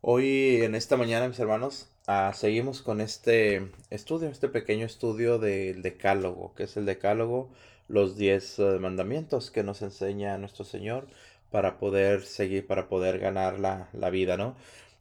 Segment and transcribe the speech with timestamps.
[0.00, 5.82] Hoy en esta mañana, mis hermanos, ah, seguimos con este estudio, este pequeño estudio del
[5.82, 7.50] Decálogo, que es el Decálogo,
[7.88, 11.08] los diez eh, mandamientos que nos enseña nuestro Señor
[11.50, 14.54] para poder seguir, para poder ganar la, la vida, ¿no?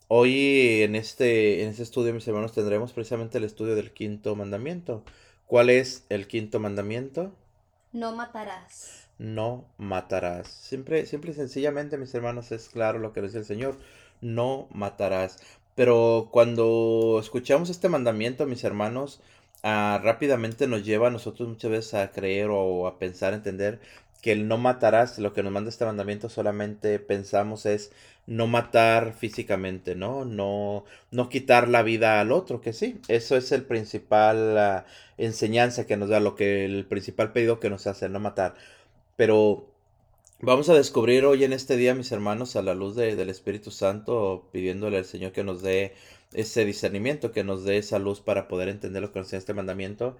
[0.08, 5.04] Hoy en este, en este estudio, mis hermanos, tendremos precisamente el estudio del quinto mandamiento.
[5.46, 7.36] ¿Cuál es el quinto mandamiento?
[7.94, 9.08] No matarás.
[9.20, 10.48] No matarás.
[10.48, 13.78] Siempre, simple y sencillamente, mis hermanos, es claro lo que dice el Señor
[14.22, 15.40] no matarás.
[15.76, 19.22] Pero cuando escuchamos este mandamiento, mis hermanos,
[19.64, 23.80] ah, rápidamente nos lleva a nosotros muchas veces a creer o a pensar, entender
[24.22, 27.92] que el no matarás, lo que nos manda este mandamiento, solamente pensamos es
[28.26, 30.26] no matar físicamente, ¿no?
[30.26, 34.86] No, no quitar la vida al otro, que sí, eso es el principal ah,
[35.18, 38.56] enseñanza que nos da, lo que el principal pedido que nos hace, no matar.
[39.16, 39.68] Pero
[40.40, 44.48] Vamos a descubrir hoy en este día, mis hermanos, a la luz del Espíritu Santo,
[44.52, 45.96] pidiéndole al Señor que nos dé
[46.32, 50.16] ese discernimiento, que nos dé esa luz para poder entender lo que nos este mandamiento.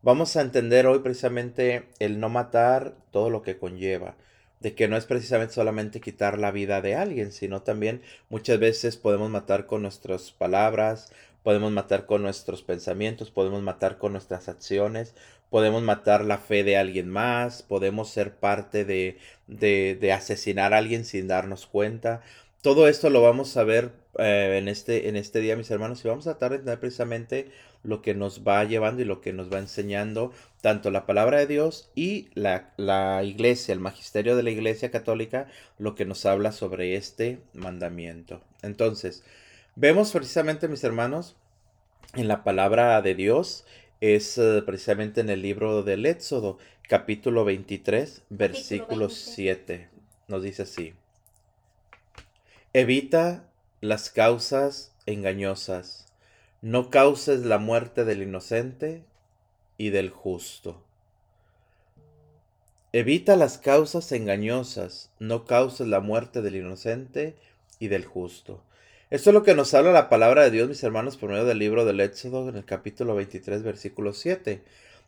[0.00, 4.16] Vamos a entender hoy precisamente el no matar todo lo que conlleva,
[4.60, 8.96] de que no es precisamente solamente quitar la vida de alguien, sino también muchas veces
[8.96, 15.14] podemos matar con nuestras palabras, podemos matar con nuestros pensamientos, podemos matar con nuestras acciones,
[15.50, 21.04] podemos matar la fe de alguien más, podemos ser parte de, de, asesinar a alguien
[21.04, 22.22] sin darnos cuenta.
[22.62, 26.08] Todo esto lo vamos a ver eh, en, este, en este día, mis hermanos, y
[26.08, 27.50] vamos a tratar de entender precisamente
[27.84, 31.46] lo que nos va llevando y lo que nos va enseñando tanto la palabra de
[31.46, 35.46] Dios y la, la iglesia, el magisterio de la iglesia católica,
[35.78, 38.42] lo que nos habla sobre este mandamiento.
[38.62, 39.22] Entonces,
[39.76, 41.36] vemos precisamente, mis hermanos,
[42.14, 43.64] en la palabra de Dios,
[44.00, 49.88] es eh, precisamente en el libro del Éxodo, capítulo 23, versículo 7.
[50.28, 50.94] Nos dice así.
[52.72, 53.44] Evita
[53.80, 56.06] las causas engañosas,
[56.62, 59.02] no causes la muerte del inocente
[59.78, 60.82] y del justo.
[62.92, 67.36] Evita las causas engañosas, no causes la muerte del inocente
[67.78, 68.62] y del justo.
[69.10, 71.58] Esto es lo que nos habla la palabra de Dios, mis hermanos, por medio del
[71.58, 74.60] libro del Éxodo, en el capítulo 23, versículo 7.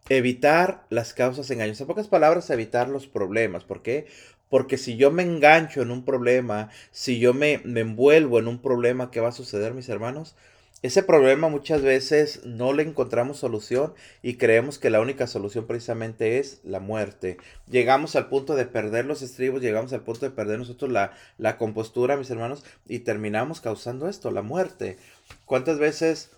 [0.09, 1.83] Evitar las causas engañosas.
[1.83, 3.65] En pocas palabras, evitar los problemas.
[3.65, 4.07] ¿Por qué?
[4.49, 8.63] Porque si yo me engancho en un problema, si yo me, me envuelvo en un
[8.63, 10.35] problema, ¿qué va a suceder, mis hermanos?
[10.83, 13.93] Ese problema muchas veces no le encontramos solución
[14.23, 17.37] y creemos que la única solución precisamente es la muerte.
[17.69, 21.59] Llegamos al punto de perder los estribos, llegamos al punto de perder nosotros la, la
[21.59, 24.97] compostura, mis hermanos, y terminamos causando esto, la muerte.
[25.45, 26.31] ¿Cuántas veces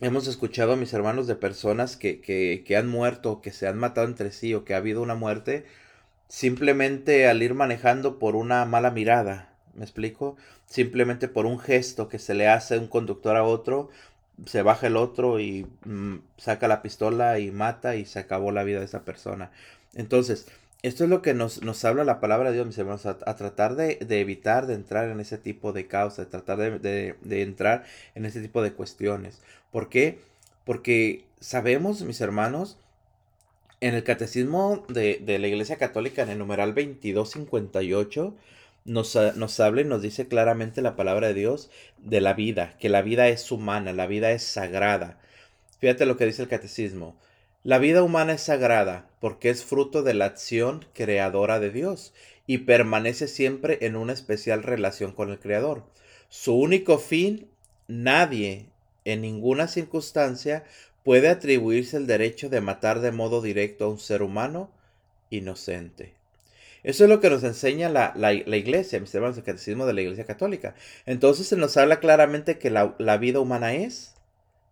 [0.00, 3.78] hemos escuchado a mis hermanos de personas que, que, que han muerto, que se han
[3.78, 5.64] matado entre sí o que ha habido una muerte
[6.28, 9.55] simplemente al ir manejando por una mala mirada?
[9.76, 10.36] ¿Me explico?
[10.66, 13.90] Simplemente por un gesto que se le hace un conductor a otro,
[14.44, 18.64] se baja el otro y mm, saca la pistola y mata y se acabó la
[18.64, 19.50] vida de esa persona.
[19.94, 20.46] Entonces,
[20.82, 23.76] esto es lo que nos, nos habla la palabra de Dios, mis hermanos, a, tratar
[23.76, 27.84] de, evitar de entrar en ese tipo de causa, de tratar de, entrar
[28.14, 29.40] en ese tipo de cuestiones.
[29.72, 30.20] ¿Por qué?
[30.64, 32.78] Porque sabemos, mis hermanos,
[33.80, 38.34] en el catecismo de, de la Iglesia Católica, en el numeral 2258,
[38.86, 42.88] nos, nos habla y nos dice claramente la palabra de Dios de la vida, que
[42.88, 45.20] la vida es humana, la vida es sagrada.
[45.78, 47.16] Fíjate lo que dice el catecismo.
[47.62, 52.14] La vida humana es sagrada porque es fruto de la acción creadora de Dios
[52.46, 55.84] y permanece siempre en una especial relación con el Creador.
[56.28, 57.48] Su único fin,
[57.88, 58.66] nadie,
[59.04, 60.64] en ninguna circunstancia,
[61.02, 64.70] puede atribuirse el derecho de matar de modo directo a un ser humano
[65.30, 66.15] inocente.
[66.82, 70.24] Eso es lo que nos enseña la, iglesia, mis hermanos, el catecismo de la iglesia
[70.24, 70.74] católica.
[71.04, 74.14] Entonces se nos habla claramente que la, vida humana es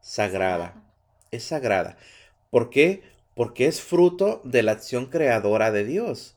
[0.01, 0.75] sagrada.
[1.31, 1.97] Es sagrada.
[2.51, 3.03] ¿Por qué?
[3.35, 6.37] Porque es fruto de la acción creadora de Dios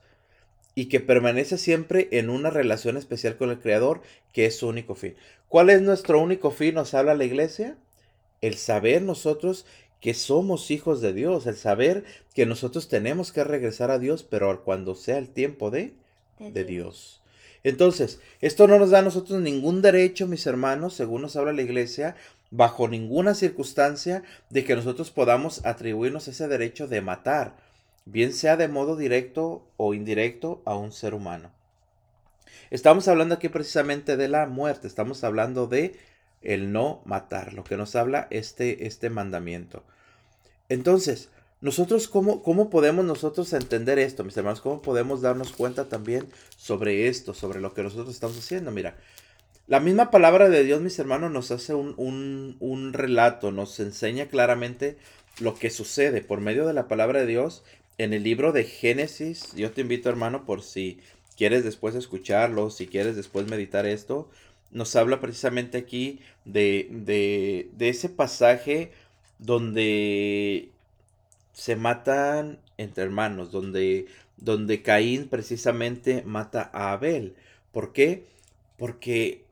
[0.74, 4.02] y que permanece siempre en una relación especial con el Creador,
[4.32, 5.16] que es su único fin.
[5.50, 6.76] ¿Cuál es nuestro único fin?
[6.76, 7.78] Nos habla la iglesia.
[8.42, 9.66] El saber nosotros
[10.00, 12.04] que somos hijos de Dios, el saber
[12.34, 15.94] que nosotros tenemos que regresar a Dios, pero cuando sea el tiempo de,
[16.40, 17.22] de, Dios.
[17.64, 21.64] Entonces, esto no nos da a nosotros ningún derecho, mis hermanos, según nos habla la
[21.64, 22.16] iglesia,
[22.52, 27.58] bajo ninguna circunstancia de que nosotros podamos atribuirnos ese derecho de matar,
[28.06, 31.52] bien sea de modo directo o indirecto a un ser humano.
[32.70, 35.96] Estamos hablando aquí precisamente de la muerte, estamos hablando de
[36.42, 39.84] el no matar, lo que nos habla este, este mandamiento.
[40.70, 41.30] Entonces,
[41.62, 44.62] nosotros, ¿cómo, ¿cómo podemos nosotros entender esto, mis hermanos?
[44.62, 48.72] ¿Cómo podemos darnos cuenta también sobre esto, sobre lo que nosotros estamos haciendo?
[48.72, 48.96] Mira,
[49.68, 54.28] La misma palabra de Dios, mis hermanos, nos hace un, un, un relato, nos enseña
[54.28, 54.98] claramente
[55.40, 57.64] lo que sucede por medio de la palabra de Dios
[57.98, 59.54] en el libro de Génesis.
[59.56, 61.00] Yo te invito, hermano, por si
[61.36, 64.30] quieres después escucharlo, si quieres después meditar esto,
[64.72, 68.92] nos habla precisamente aquí de, de, ese pasaje
[69.40, 70.72] donde
[71.54, 77.36] se matan entre hermanos, donde, donde Caín precisamente mata a Abel.
[77.72, 78.26] ¿Por qué?
[78.78, 79.46] Porque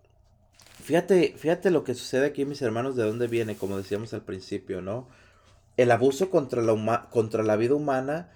[0.84, 4.82] fíjate, fíjate lo que sucede aquí, mis hermanos, de dónde viene, como decíamos al principio,
[4.82, 5.08] ¿no?
[5.78, 8.30] El abuso contra la, contra la vida humana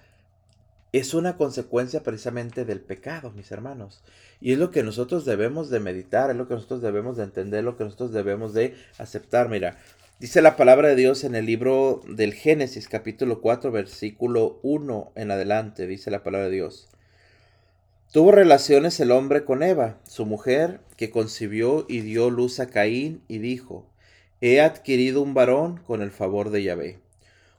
[0.92, 4.02] es una consecuencia precisamente del pecado, mis hermanos.
[4.40, 7.64] Y es lo que nosotros debemos de meditar, es lo que nosotros debemos de entender,
[7.64, 9.48] lo que nosotros debemos de aceptar.
[9.48, 9.78] Mira,
[10.20, 15.30] Dice la palabra de Dios en el libro del Génesis capítulo 4 versículo 1 en
[15.30, 16.90] adelante, dice la palabra de Dios.
[18.12, 23.22] Tuvo relaciones el hombre con Eva, su mujer, que concibió y dio luz a Caín
[23.28, 23.86] y dijo,
[24.42, 26.98] he adquirido un varón con el favor de Yahvé.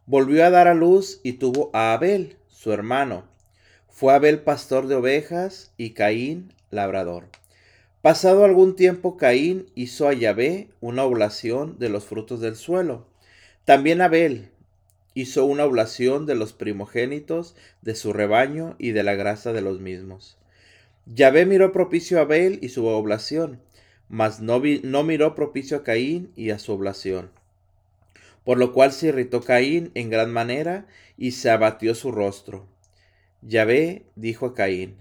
[0.06, 3.24] Volvió a dar a luz y tuvo a Abel, su hermano.
[3.90, 7.26] Fue Abel pastor de ovejas y Caín labrador.
[8.04, 13.08] Pasado algún tiempo, Caín hizo a Yahvé una oblación de los frutos del suelo.
[13.66, 14.52] También Abel
[15.16, 19.80] hizo una oblación de los primogénitos de su rebaño y de la grasa de los
[19.80, 20.38] mismos.
[21.08, 23.60] Yahvé miró propicio a Abel y su oblación,
[24.08, 27.32] mas no, no miró propicio a Caín y a su oblación.
[28.44, 32.68] Por lo cual se irritó Caín en gran manera y se abatió su rostro.
[33.42, 34.98] Yahvé dijo a Caín,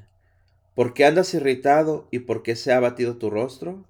[0.74, 3.84] ¿Por qué andas irritado y por qué se ha abatido tu rostro?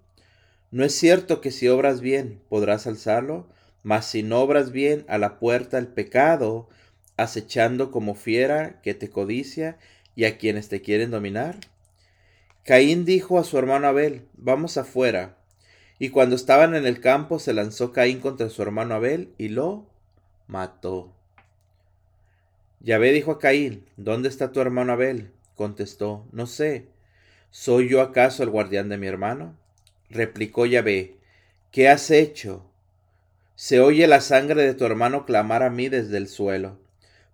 [0.71, 3.47] No es cierto que si obras bien podrás alzarlo,
[3.83, 6.69] mas si no obras bien a la puerta el pecado,
[7.17, 9.79] acechando como fiera que te codicia
[10.17, 11.59] y a quienes te quieren dominar.
[12.65, 15.37] Caín dijo a su hermano Abel, vamos afuera.
[16.03, 19.87] Y cuando estaban en el campo se lanzó Caín contra su hermano Abel y lo
[20.47, 21.13] mató.
[22.81, 25.31] Yahvé dijo a Caín, ¿dónde está tu hermano Abel?
[25.55, 26.87] Contestó, no sé.
[27.51, 29.59] ¿Soy yo acaso el guardián de mi hermano?
[30.09, 31.19] Replicó Yahvé,
[31.71, 32.65] ¿qué has hecho?
[33.55, 36.79] Se oye la sangre de tu hermano clamar a mí desde el suelo.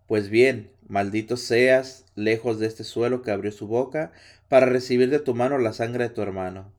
[0.08, 4.10] Pues bien, maldito seas lejos de este suelo que abrió su boca
[4.48, 6.74] para recibir de tu mano la sangre de tu hermano.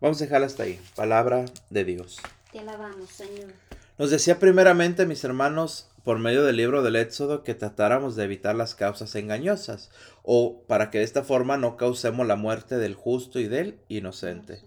[0.00, 0.80] Vamos a dejarla hasta ahí.
[0.96, 2.20] Palabra de Dios.
[2.52, 3.52] Te alabamos, Señor.
[3.98, 8.54] Nos decía primeramente, mis hermanos, por medio del libro del Éxodo que tratáramos de evitar
[8.54, 9.90] las causas engañosas
[10.22, 14.60] o para que de esta forma no causemos la muerte del justo y del inocente.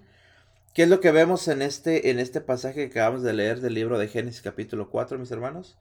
[0.74, 3.74] ¿Qué es lo que vemos en este, en este pasaje que acabamos de leer del
[3.74, 5.78] libro de Génesis capítulo 4, mis hermanos?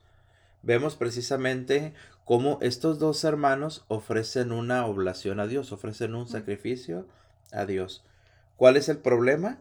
[0.63, 1.93] Vemos precisamente
[2.25, 7.07] cómo estos dos hermanos ofrecen una oblación a Dios, ofrecen un sacrificio
[7.51, 8.03] a Dios.
[8.57, 9.59] ¿Cuál es el problema?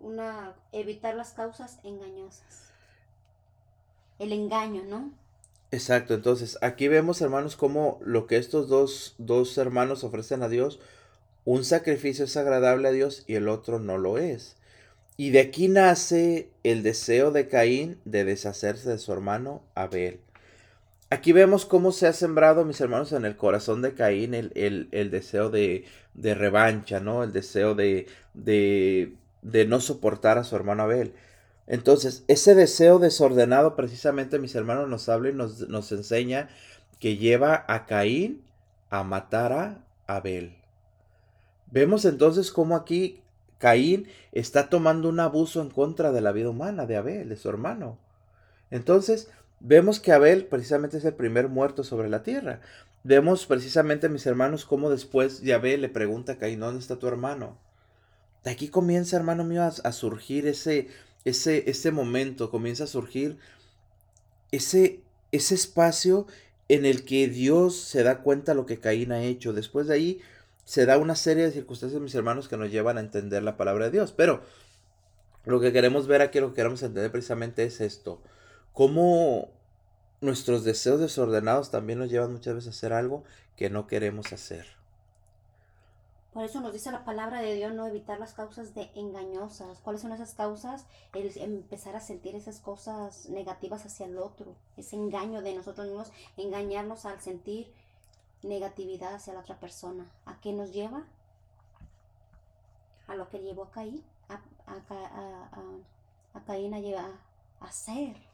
[0.00, 2.66] Una, evitar las causas engañosas
[4.18, 5.12] el engaño, ¿no?
[5.70, 10.80] Exacto, entonces aquí vemos hermanos cómo lo que estos dos, dos hermanos ofrecen a Dios,
[11.44, 14.56] un sacrificio es agradable a Dios y el otro no lo es.
[15.16, 20.20] Y de aquí nace el deseo de Caín de deshacerse de su hermano Abel.
[21.08, 24.88] Aquí vemos cómo se ha sembrado, mis hermanos, en el corazón de Caín el, el,
[24.90, 27.22] el deseo de, de, revancha, ¿no?
[27.22, 31.14] El deseo de, de, de no soportar a su hermano Abel.
[31.68, 36.48] Entonces, ese deseo desordenado, precisamente mis hermanos nos habla y nos, nos enseña
[36.98, 38.42] que lleva a Caín
[38.90, 40.56] a matar a Abel.
[41.70, 43.22] Vemos entonces cómo aquí
[43.58, 47.48] Caín está tomando un abuso en contra de la vida humana de Abel, de su
[47.48, 47.98] hermano.
[48.70, 52.60] Entonces, vemos que Abel precisamente es el primer muerto sobre la tierra.
[53.04, 57.06] Vemos precisamente, mis hermanos, cómo después de Abel le pregunta a Caín, ¿dónde está tu
[57.06, 57.58] hermano?
[58.44, 60.88] De aquí comienza, hermano mío, a surgir ese
[61.26, 63.36] ese, ese momento comienza a surgir
[64.52, 65.00] ese,
[65.32, 66.28] ese espacio
[66.68, 69.52] en el que Dios se da cuenta de lo que Caín ha hecho.
[69.52, 70.20] Después de ahí
[70.64, 73.86] se da una serie de circunstancias, mis hermanos, que nos llevan a entender la palabra
[73.86, 74.12] de Dios.
[74.12, 74.40] Pero
[75.44, 78.22] lo que queremos ver aquí, lo que queremos entender precisamente es esto.
[78.76, 79.48] Cómo
[80.20, 83.24] nuestros deseos desordenados también nos llevan muchas veces a hacer algo
[83.56, 84.66] que no queremos hacer.
[86.34, 89.78] Por eso nos dice la palabra de Dios, no evitar las causas de engañosas.
[89.78, 90.84] ¿Cuáles son esas causas?
[91.14, 96.12] El empezar a sentir esas cosas negativas hacia el otro, ese engaño de nosotros mismos,
[96.36, 97.72] engañarnos al sentir
[98.42, 100.04] negatividad hacia la otra persona.
[100.26, 101.06] ¿A qué nos lleva?
[103.08, 104.34] A lo que llevó a Caín, a,
[104.66, 105.48] a, a,
[106.34, 108.25] a, a hacer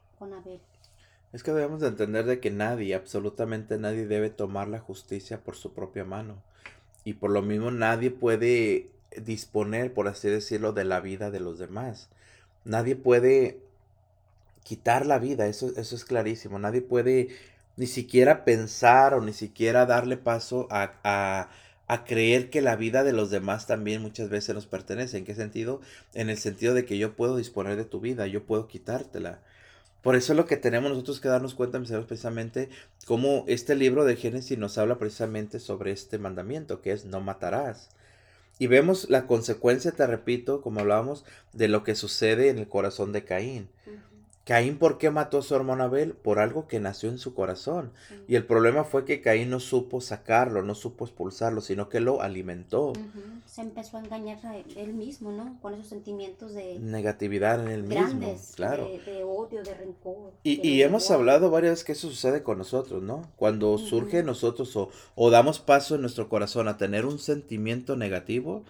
[1.32, 5.56] Es que debemos de entender de que nadie, absolutamente nadie debe tomar la justicia por
[5.56, 6.42] su propia mano
[7.04, 11.58] y por lo mismo nadie puede disponer, por así decirlo, de la vida de los
[11.58, 12.08] demás.
[12.64, 13.58] Nadie puede
[14.62, 16.58] quitar la vida, eso, eso es clarísimo.
[16.58, 17.28] Nadie puede
[17.76, 21.48] ni siquiera pensar o ni siquiera darle paso a, a,
[21.88, 25.18] a, creer que la vida de los demás también muchas veces nos pertenece.
[25.18, 25.80] ¿En qué sentido?
[26.14, 29.40] En el sentido de que yo puedo disponer de tu vida, yo puedo quitártela.
[30.02, 32.68] Por eso es lo que tenemos nosotros que darnos cuenta, mis hermanos, precisamente
[33.06, 37.88] cómo este libro de Génesis nos habla precisamente sobre este mandamiento, que es no matarás.
[38.58, 43.12] Y vemos la consecuencia, te repito, como hablábamos, de lo que sucede en el corazón
[43.12, 43.68] de Caín.
[44.44, 46.14] Caín, ¿por qué mató a su hermano Abel?
[46.14, 47.92] Por algo que nació en su corazón.
[48.26, 52.22] Y el problema fue que Caín no supo sacarlo, no supo expulsarlo, sino que lo
[52.22, 52.92] alimentó.
[53.46, 55.58] Se empezó a engañar a él mismo, ¿no?
[55.62, 56.80] Con esos sentimientos de...
[56.80, 58.88] Negatividad en él mismo, claro.
[59.06, 60.32] De, odio, de rencor.
[60.42, 63.22] Y, hemos hablado varias veces que eso sucede con nosotros, ¿no?
[63.36, 67.96] Cuando surge en nosotros o, o damos paso en nuestro corazón a tener un sentimiento
[67.96, 68.64] negativo,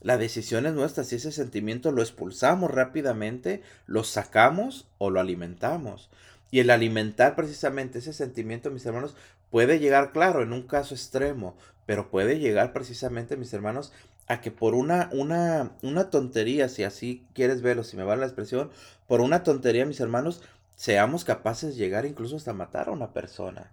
[0.00, 6.10] la decisión es nuestra, si ese sentimiento lo expulsamos rápidamente, lo sacamos o lo alimentamos.
[6.50, 9.16] Y el alimentar precisamente ese sentimiento, mis hermanos,
[9.50, 13.92] puede llegar, claro, en un caso extremo, pero puede llegar precisamente, mis hermanos,
[14.28, 18.26] a que por una, una, una tontería, si así quieres verlo, si me va la
[18.26, 18.70] expresión,
[19.06, 20.42] por una tontería, mis hermanos,
[20.74, 23.70] seamos capaces de llegar incluso hasta matar a una persona.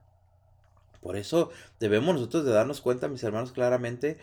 [1.01, 1.49] Por eso
[1.79, 4.17] debemos nosotros de darnos cuenta, mis hermanos, claramente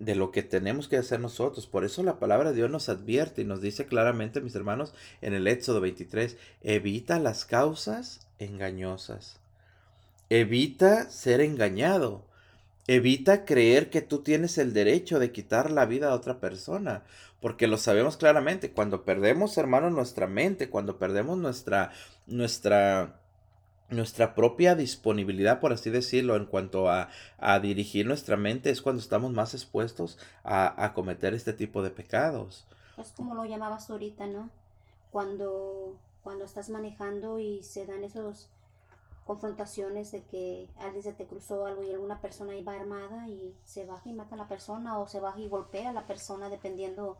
[0.00, 1.66] de lo que tenemos que hacer nosotros.
[1.66, 5.34] Por eso la palabra de Dios nos advierte y nos dice claramente, mis hermanos, en
[5.34, 9.38] el Éxodo 23, evita las causas engañosas.
[10.30, 12.24] Evita ser engañado.
[12.86, 17.04] Evita creer que tú tienes el derecho de quitar la vida a otra persona.
[17.40, 18.72] Porque lo sabemos claramente.
[18.72, 21.92] Cuando perdemos, hermanos, nuestra mente, cuando perdemos nuestra,
[22.26, 23.19] nuestra
[23.90, 27.08] nuestra propia disponibilidad, por así decirlo, en cuanto a,
[27.60, 32.66] dirigir nuestra mente, es cuando estamos más expuestos a, cometer este tipo de pecados.
[32.96, 34.50] Es como lo llamabas ahorita, ¿no?
[35.10, 38.48] Cuando, cuando estás manejando y se dan esas
[39.26, 43.86] confrontaciones de que alguien se te cruzó algo y alguna persona iba armada y se
[43.86, 47.16] baja y mata a la persona o se baja y golpea a la persona dependiendo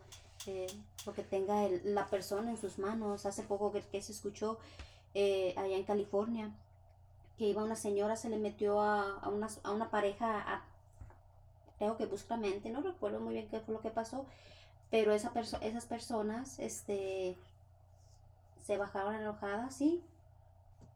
[0.47, 0.67] eh,
[1.07, 3.27] lo que tenga la persona en sus manos.
[3.27, 4.59] Hace poco que, que se escuchó
[5.15, 6.51] eh, allá en California,
[7.39, 10.65] que iba una señora, se le metió a, a, una, a una pareja, a,
[11.79, 14.27] creo que bruscamente, no recuerdo muy bien qué fue lo que pasó,
[14.91, 17.37] pero esa esas personas este,
[18.67, 20.03] se bajaron enojadas y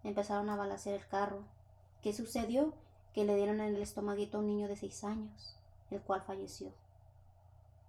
[0.02, 1.42] empezaron a balasear el carro.
[2.02, 2.74] ¿Qué sucedió?
[3.14, 5.56] Que le dieron en el estomaguito a un niño de 6 años,
[5.90, 6.72] el cual falleció.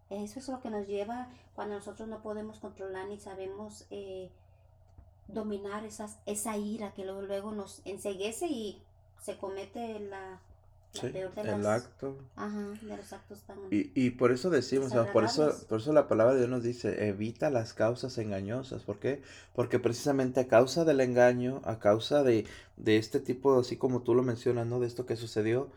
[0.09, 4.31] Eso es lo que nos lleva cuando nosotros no podemos controlar ni sabemos eh,
[5.27, 8.81] dominar esas, esa ira que luego, luego nos enseguece y
[9.21, 10.39] se comete la,
[11.01, 12.17] peor de el acto.
[12.35, 16.07] Ajá, de los actos tan y, y por eso decimos, por eso, por eso la
[16.07, 18.83] palabra de Dios nos dice, evita las causas engañosas.
[18.83, 19.21] ¿Por qué?
[19.53, 22.45] Porque precisamente a causa del engaño, a causa de,
[22.77, 24.79] de este tipo, así como tú lo mencionas, ¿no?
[24.79, 25.69] De esto que sucedió,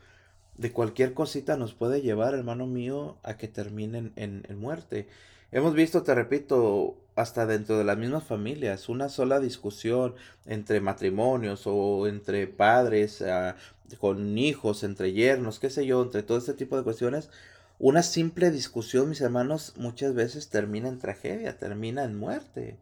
[0.57, 5.09] de cualquier cosita nos puede llevar, hermano mío, a que terminen en, en muerte.
[5.51, 10.15] Hemos visto, te repito, hasta dentro de las mismas familias, una sola discusión
[10.45, 13.57] entre matrimonios o entre padres ah,
[13.99, 17.31] con hijos, entre yernos, qué sé yo, entre todo este tipo de cuestiones,
[17.79, 22.77] una simple discusión, mis hermanos, muchas veces termina en tragedia, termina en muerte.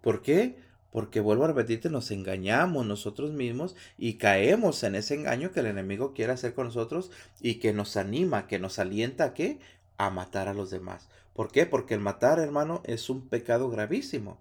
[0.00, 0.58] ¿Por qué?
[0.92, 5.66] Porque vuelvo a repetirte, nos engañamos nosotros mismos y caemos en ese engaño que el
[5.66, 9.58] enemigo quiere hacer con nosotros y que nos anima, que nos alienta a qué?
[9.96, 11.08] A matar a los demás.
[11.34, 11.66] ¿Por qué?
[11.66, 14.38] Porque el matar, hermano, es un pecado gravísimo.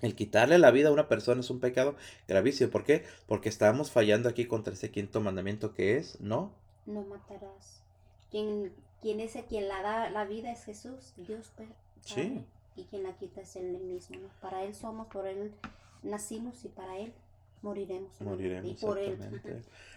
[0.00, 1.94] El quitarle la vida a una persona es un pecado
[2.26, 2.70] gravísimo.
[2.70, 3.04] ¿Por qué?
[3.26, 6.52] Porque estamos fallando aquí contra ese quinto mandamiento que es no.
[6.86, 7.82] No matarás.
[8.30, 11.52] Quien, quien es el quien la da la vida es Jesús, Dios.
[12.02, 12.42] Sí.
[12.76, 14.20] Y quien la quita es Él mismo.
[14.40, 15.52] Para Él somos, por Él
[16.02, 17.12] nacimos y para Él
[17.60, 18.18] moriremos.
[18.20, 18.70] Moriremos.
[18.70, 19.18] Y por Él.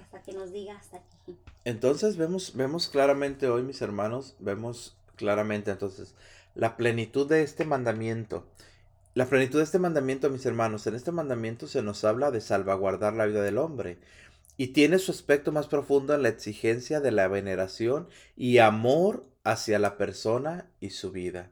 [0.01, 1.37] hasta que nos diga hasta aquí.
[1.63, 6.15] Entonces vemos, vemos claramente hoy, mis hermanos, vemos claramente entonces
[6.55, 8.45] la plenitud de este mandamiento.
[9.15, 13.13] La plenitud de este mandamiento, mis hermanos, en este mandamiento se nos habla de salvaguardar
[13.13, 13.99] la vida del hombre
[14.57, 19.79] y tiene su aspecto más profundo en la exigencia de la veneración y amor hacia
[19.79, 21.51] la persona y su vida.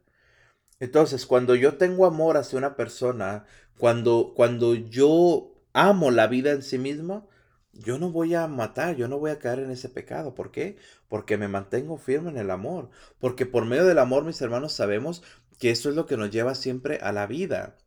[0.80, 3.46] Entonces, cuando yo tengo amor hacia una persona,
[3.78, 7.26] cuando, cuando yo amo la vida en sí misma,
[7.74, 10.36] yo no voy a matar, yo no voy a caer en ese pecado.
[10.36, 10.78] ¿Por qué?
[11.08, 12.90] Porque me mantengo firme en el amor.
[13.20, 15.24] Porque por medio del amor, mis hermanos, sabemos
[15.60, 17.78] que eso es lo que nos lleva siempre a la vida.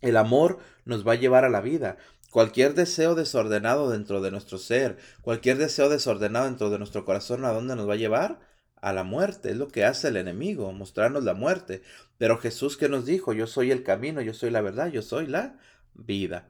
[0.00, 1.98] El amor nos va a llevar a la vida.
[2.30, 7.52] Cualquier deseo desordenado dentro de nuestro ser, cualquier deseo desordenado dentro de nuestro corazón, ¿a
[7.52, 8.40] dónde nos va a llevar?
[8.82, 11.82] a la muerte, es lo que hace el enemigo, mostrarnos la muerte.
[12.18, 15.28] Pero Jesús que nos dijo, yo soy el camino, yo soy la verdad, yo soy
[15.28, 15.58] la
[15.94, 16.48] vida.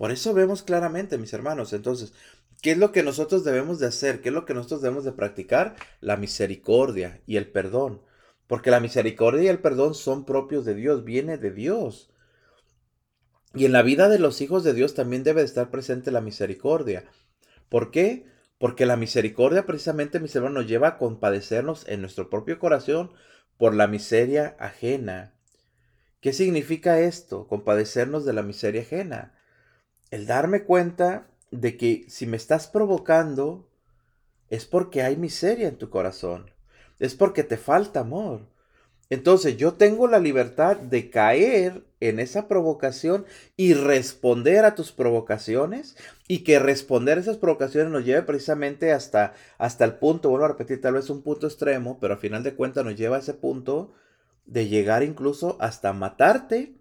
[0.00, 2.14] Por eso vemos claramente, mis hermanos, entonces,
[2.62, 4.22] ¿qué es lo que nosotros debemos de hacer?
[4.22, 5.76] ¿Qué es lo que nosotros debemos de practicar?
[6.00, 8.00] La misericordia y el perdón.
[8.46, 12.14] Porque la misericordia y el perdón son propios de Dios, viene de Dios.
[13.52, 16.22] Y en la vida de los hijos de Dios también debe de estar presente la
[16.22, 17.04] misericordia.
[17.68, 18.24] ¿Por qué?
[18.56, 23.10] Porque la misericordia precisamente, mis hermanos, nos lleva a compadecernos en nuestro propio corazón
[23.58, 25.34] por la miseria ajena.
[26.22, 27.46] ¿Qué significa esto?
[27.46, 29.34] Compadecernos de la miseria ajena.
[30.10, 33.68] El darme cuenta de que si me estás provocando
[34.48, 36.50] es porque hay miseria en tu corazón.
[36.98, 38.48] Es porque te falta amor.
[39.08, 43.26] Entonces yo tengo la libertad de caer en esa provocación
[43.56, 45.96] y responder a tus provocaciones
[46.28, 50.48] y que responder a esas provocaciones nos lleve precisamente hasta, hasta el punto, vuelvo a
[50.48, 53.34] repetir, tal vez un punto extremo, pero a final de cuentas nos lleva a ese
[53.34, 53.94] punto
[54.46, 56.76] de llegar incluso hasta matarte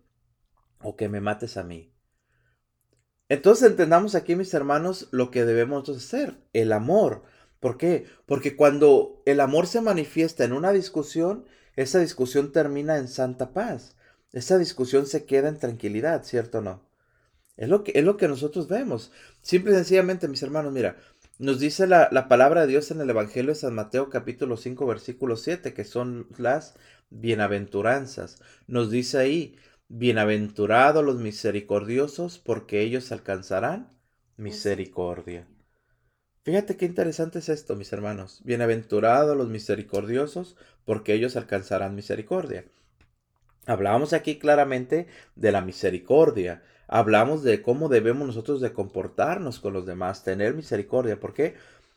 [0.82, 1.92] o que me mates a mí.
[3.30, 7.24] Entonces entendamos aquí, mis hermanos, lo que debemos hacer, el amor.
[7.60, 8.06] ¿Por qué?
[8.26, 11.46] Porque cuando el amor se manifiesta en una discusión,
[11.76, 13.96] esa discusión termina en santa paz.
[14.34, 16.82] Esa discusión se queda en tranquilidad, ¿cierto o no?
[17.56, 19.12] Es lo que, es lo que nosotros vemos.
[19.42, 20.98] Simple y sencillamente, mis hermanos, mira,
[21.38, 24.86] nos dice la, la, palabra de Dios en el Evangelio de San Mateo capítulo 5
[24.86, 26.76] versículo 7, que son las
[27.10, 28.42] bienaventuranzas.
[28.68, 29.56] Nos dice ahí,
[29.90, 33.90] bienaventurados los misericordiosos, porque ellos alcanzarán
[34.38, 35.48] misericordia.
[36.44, 38.42] Fíjate qué interesante es esto, mis hermanos.
[38.44, 40.56] Bienaventurados los misericordiosos,
[40.86, 42.66] porque ellos alcanzarán misericordia.
[43.66, 46.64] Hablábamos aquí claramente de la misericordia.
[46.88, 51.20] Hablamos de cómo debemos nosotros de comportarnos con los demás, tener misericordia.
[51.20, 51.56] ¿Por qué?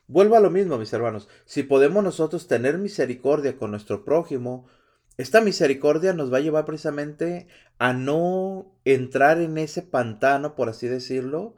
[0.09, 1.29] Vuelvo a lo mismo, mis hermanos.
[1.45, 4.67] Si podemos nosotros tener misericordia con nuestro prójimo,
[5.16, 7.47] esta misericordia nos va a llevar precisamente
[7.78, 11.57] a no entrar en ese pantano, por así decirlo,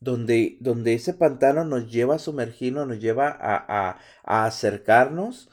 [0.00, 5.50] donde, donde ese pantano nos lleva a sumergirnos, nos lleva a, acercarnos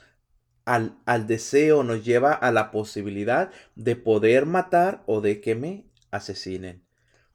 [0.66, 5.86] al, al, deseo, nos lleva a la posibilidad de poder matar o de que me
[6.12, 6.87] asesinen.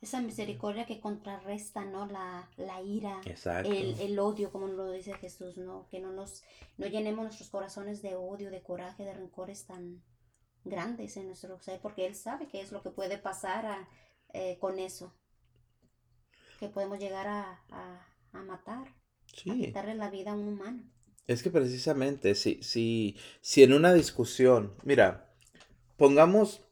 [0.02, 2.06] Esa misericordia que contrarresta, ¿no?
[2.06, 3.20] La, la ira,
[3.64, 5.88] el, el, odio, como lo dice Jesús, ¿no?
[5.90, 6.42] Que no nos,
[6.76, 10.02] no llenemos nuestros corazones de odio, de coraje, de rencores tan
[10.64, 13.88] grandes en nuestro ser, porque Él sabe qué es lo que puede pasar a,
[14.32, 15.14] eh, con eso
[16.58, 17.60] que podemos llegar a,
[18.32, 20.84] matar, a quitarle la vida a un humano.
[21.26, 25.34] Es que precisamente, si, si, si en una discusión, mira,
[25.96, 26.62] pongamos,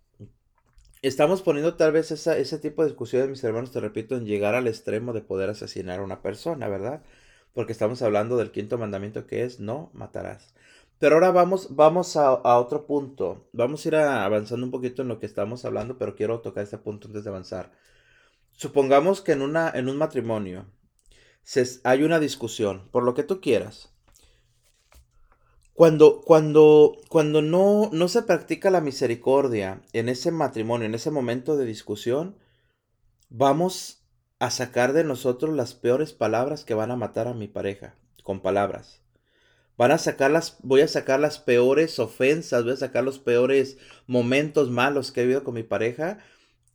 [1.03, 4.67] estamos poniendo tal vez ese tipo de discusiones, mis hermanos, te repito, en llegar al
[4.67, 7.03] extremo de poder asesinar a una persona, ¿verdad?
[7.55, 10.55] Porque estamos hablando del quinto mandamiento que es no matarás.
[10.99, 13.49] Pero ahora vamos, vamos a, a, otro punto.
[13.53, 16.79] Vamos a ir avanzando un poquito en lo que estamos hablando, pero quiero tocar este
[16.79, 17.73] punto antes de avanzar.
[18.53, 20.67] Supongamos que en, una, en un matrimonio
[21.85, 23.89] hay una discusión, por lo que tú quieras.
[25.81, 31.57] Cuando, cuando, cuando no, no se practica la misericordia en ese matrimonio, en ese momento
[31.57, 32.37] de discusión,
[33.31, 34.05] vamos
[34.40, 38.40] a sacar de nosotros las peores palabras que van a matar a mi pareja, con
[38.40, 39.01] palabras.
[39.79, 43.79] Van a sacar las, voy a sacar las peores ofensas, voy a sacar los peores
[44.07, 46.19] momentos malos que he vivido con mi pareja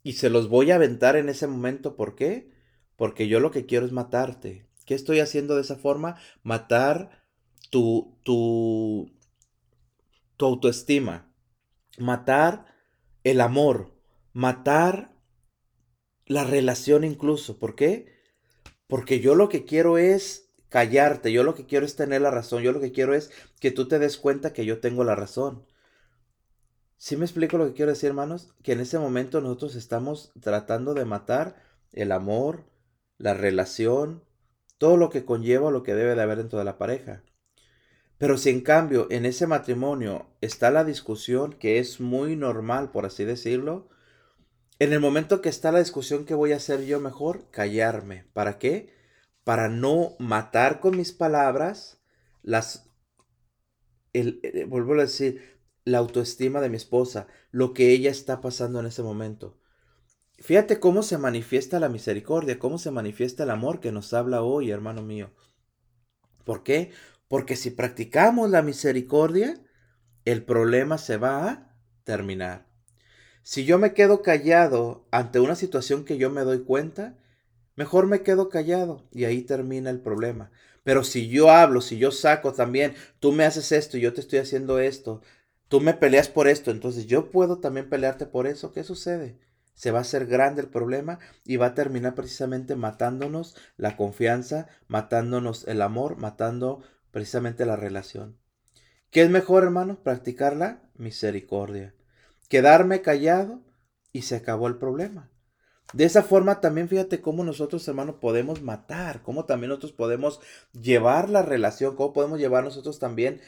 [0.02, 1.96] y se los voy a aventar en ese momento.
[1.96, 2.50] ¿Por qué?
[2.96, 4.66] Porque yo lo que quiero es matarte.
[4.88, 6.16] ¿Qué estoy haciendo de esa forma?
[6.42, 7.25] Matar
[7.70, 9.12] tu, tu,
[10.38, 11.32] tu autoestima.
[11.98, 12.66] Matar
[13.24, 13.94] el amor.
[14.34, 15.16] Matar
[16.26, 17.60] la relación incluso.
[17.60, 18.14] ¿Por qué?
[18.88, 22.62] Porque yo lo que quiero es callarte, yo lo que quiero es tener la razón,
[22.62, 25.66] yo lo que quiero es que tú te des cuenta que yo tengo la razón.
[26.98, 28.54] ¿Sí me explico lo que quiero decir, hermanos?
[28.64, 31.62] Que en ese momento nosotros estamos tratando de matar
[31.94, 32.66] el amor,
[33.18, 34.24] la relación,
[34.78, 37.24] todo lo que conlleva lo que debe de haber dentro de la pareja.
[38.18, 43.06] Pero si en cambio en ese matrimonio está la discusión, que es muy normal, por
[43.06, 43.90] así decirlo,
[44.80, 47.50] en el momento que está la discusión, ¿qué voy a hacer yo mejor?
[47.52, 48.26] Callarme.
[48.34, 48.94] ¿Para qué?
[49.44, 52.02] Para no matar con mis palabras
[52.42, 52.90] las...
[54.14, 58.80] El, eh, vuelvo a decir, la autoestima de mi esposa, lo que ella está pasando
[58.80, 59.58] en ese momento.
[60.40, 64.72] Fíjate cómo se manifiesta la misericordia, cómo se manifiesta el amor que nos habla hoy,
[64.72, 65.32] hermano mío.
[66.44, 66.92] ¿Por qué?
[67.28, 69.60] Porque si practicamos la misericordia,
[70.26, 72.68] el problema se va a terminar.
[73.44, 77.16] Si yo me quedo callado ante una situación que yo me doy cuenta,
[77.76, 80.52] mejor me quedo callado y ahí termina el problema.
[80.84, 84.22] Pero si yo hablo, si yo saco también, tú me haces esto y yo te
[84.22, 85.22] estoy haciendo esto,
[85.68, 89.38] tú me peleas por esto, entonces yo puedo también pelearte por eso, ¿qué sucede?
[89.74, 94.68] Se va a hacer grande el problema y va a terminar precisamente matándonos la confianza,
[94.88, 96.82] matándonos el amor, matando
[97.16, 98.38] precisamente la relación.
[99.10, 100.04] ¿Qué es mejor, hermano?
[100.04, 101.96] Practicar la misericordia.
[102.50, 103.62] Quedarme callado
[104.12, 105.32] y se acabó el problema.
[105.94, 110.42] De esa forma también fíjate cómo nosotros, hermanos, podemos matar, cómo también nosotros podemos
[110.74, 113.40] llevar la relación, cómo podemos llevar nosotros también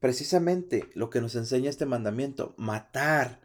[0.00, 3.42] precisamente lo que nos enseña este mandamiento, matar.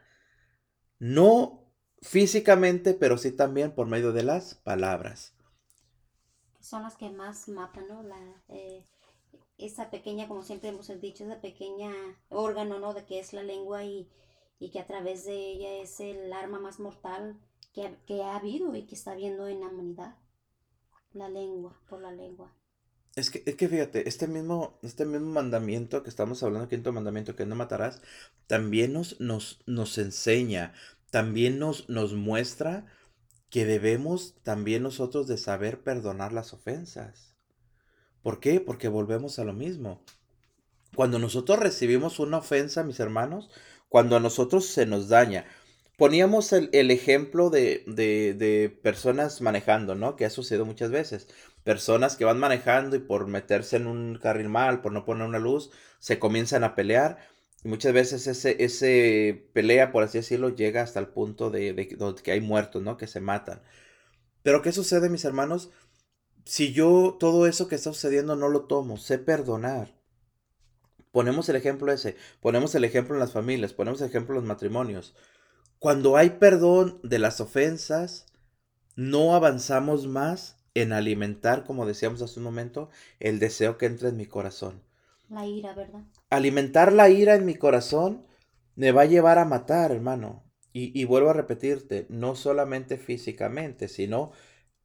[0.99, 1.69] No
[2.01, 5.33] físicamente, pero sí también por medio de las palabras.
[6.61, 8.03] Son las que más matan, ¿no?
[8.03, 8.15] La,
[8.47, 8.85] eh,
[9.59, 11.91] esa pequeña, como siempre hemos dicho, esa pequeña
[12.29, 12.93] órgano, ¿no?
[12.93, 14.09] De que es la lengua y,
[14.59, 17.39] y que a través de ella es el arma más mortal
[17.73, 20.15] que, ha habido y que está habiendo en la humanidad.
[21.13, 22.53] La lengua, por la lengua.
[23.15, 27.35] Es que, es que fíjate, este mismo, este mismo mandamiento que estamos hablando, quinto mandamiento,
[27.35, 28.01] que no matarás,
[28.47, 30.73] también nos, nos, nos enseña,
[31.09, 32.85] también nos, nos muestra
[33.49, 37.28] que debemos también nosotros de saber perdonar las ofensas.
[38.23, 38.59] ¿Por qué?
[38.59, 40.01] Porque volvemos a lo mismo.
[40.95, 43.49] Cuando nosotros recibimos una ofensa, mis hermanos,
[43.87, 45.45] cuando a nosotros se nos daña,
[45.97, 50.15] poníamos el, ejemplo de, personas manejando, ¿no?
[50.15, 51.27] Que ha sucedido muchas veces.
[51.63, 55.39] Personas que van manejando y por meterse en un carril mal, por no poner una
[55.39, 57.17] luz, se comienzan a pelear.
[57.63, 62.15] Y muchas veces ese, ese pelea, por así decirlo, llega hasta el punto de, de,
[62.23, 62.97] que hay muertos, ¿no?
[62.97, 63.61] Que se matan.
[64.41, 65.69] Pero ¿qué sucede, mis hermanos?
[66.49, 69.93] Si yo todo eso que está sucediendo no lo tomo, sé perdonar.
[71.11, 74.47] Ponemos el ejemplo ese, ponemos el ejemplo en las familias, ponemos el ejemplo en los
[74.47, 75.13] matrimonios.
[75.77, 78.25] Cuando hay perdón de las ofensas,
[78.95, 84.17] no avanzamos más en alimentar, como decíamos hace un momento, el deseo que entra en
[84.17, 84.81] mi corazón.
[85.29, 86.01] La ira, ¿verdad?
[86.31, 88.25] Alimentar la ira en mi corazón
[88.75, 90.41] me va a llevar a matar, hermano.
[90.73, 94.31] Y, y vuelvo a repetirte, no solamente físicamente, sino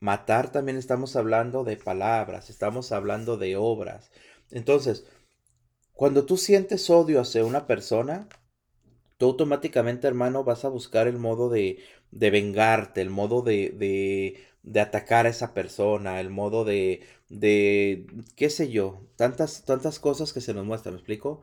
[0.01, 4.11] matar también estamos hablando de palabras, estamos hablando de obras.
[4.51, 5.07] Entonces,
[5.93, 8.29] cuando tú sientes odio hacia una persona,
[9.19, 11.79] tú automáticamente, hermano, vas a buscar el modo de,
[12.11, 18.07] de vengarte, el modo de, de, de, atacar a esa persona, el modo de, de,
[18.37, 21.43] qué sé yo, tantas, tantas cosas que se nos muestran, ¿me explico?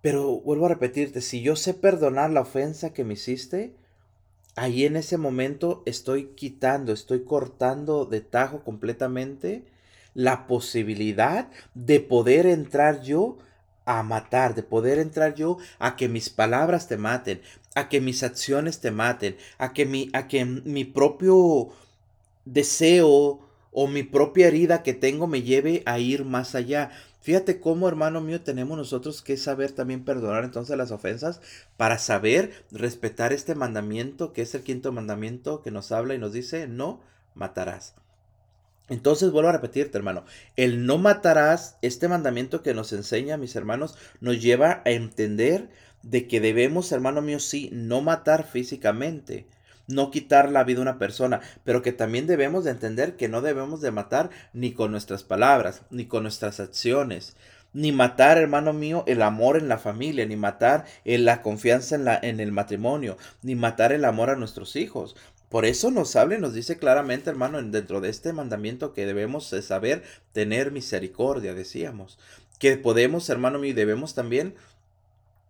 [0.00, 3.74] Pero vuelvo a repetirte, si yo sé perdonar la ofensa que me hiciste,
[4.56, 9.64] ahí en ese momento estoy quitando, estoy cortando de tajo completamente
[10.14, 13.38] la posibilidad de poder entrar yo
[13.84, 17.40] a matar, de poder entrar yo a que mis palabras te maten,
[17.74, 21.70] a que mis acciones te maten, a que mi, a que mi propio
[22.44, 23.40] deseo
[23.72, 26.90] o mi propia herida que tengo me lleve a ir más allá.
[27.28, 31.42] Fíjate cómo, hermano mío, tenemos nosotros que saber también perdonar entonces las ofensas
[31.76, 36.32] para saber respetar este mandamiento que es el quinto mandamiento que nos habla y nos
[36.32, 37.02] dice, no
[37.34, 37.94] matarás.
[38.88, 40.24] Entonces vuelvo a repetirte, hermano,
[40.56, 45.68] el no matarás, este mandamiento que nos enseña, mis hermanos, nos lleva a entender
[46.02, 49.46] de que debemos, hermano mío, sí, no matar físicamente,
[49.88, 53.40] no quitar la vida a una persona, pero que también debemos de entender que no
[53.40, 57.36] debemos de matar ni con nuestras palabras, ni con nuestras acciones,
[57.72, 62.18] ni matar, hermano mío, el amor en la familia, ni matar la confianza en, la,
[62.22, 65.16] en el matrimonio, ni matar el amor a nuestros hijos.
[65.48, 69.46] Por eso nos habla y nos dice claramente, hermano, dentro de este mandamiento que debemos
[69.46, 72.18] saber tener misericordia, decíamos.
[72.58, 74.54] Que podemos, hermano mío, debemos también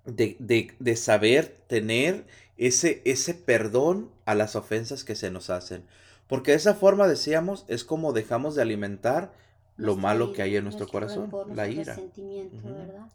[0.05, 0.37] de,
[0.79, 2.25] de, saber tener
[2.59, 5.85] ese, ese perdón a las ofensas que se nos hacen.
[6.27, 9.33] Porque de esa forma, decíamos, es como dejamos de alimentar
[9.77, 11.97] lo malo que hay en nuestro, corazón, la ira.
[12.17, 13.07] ¿verdad?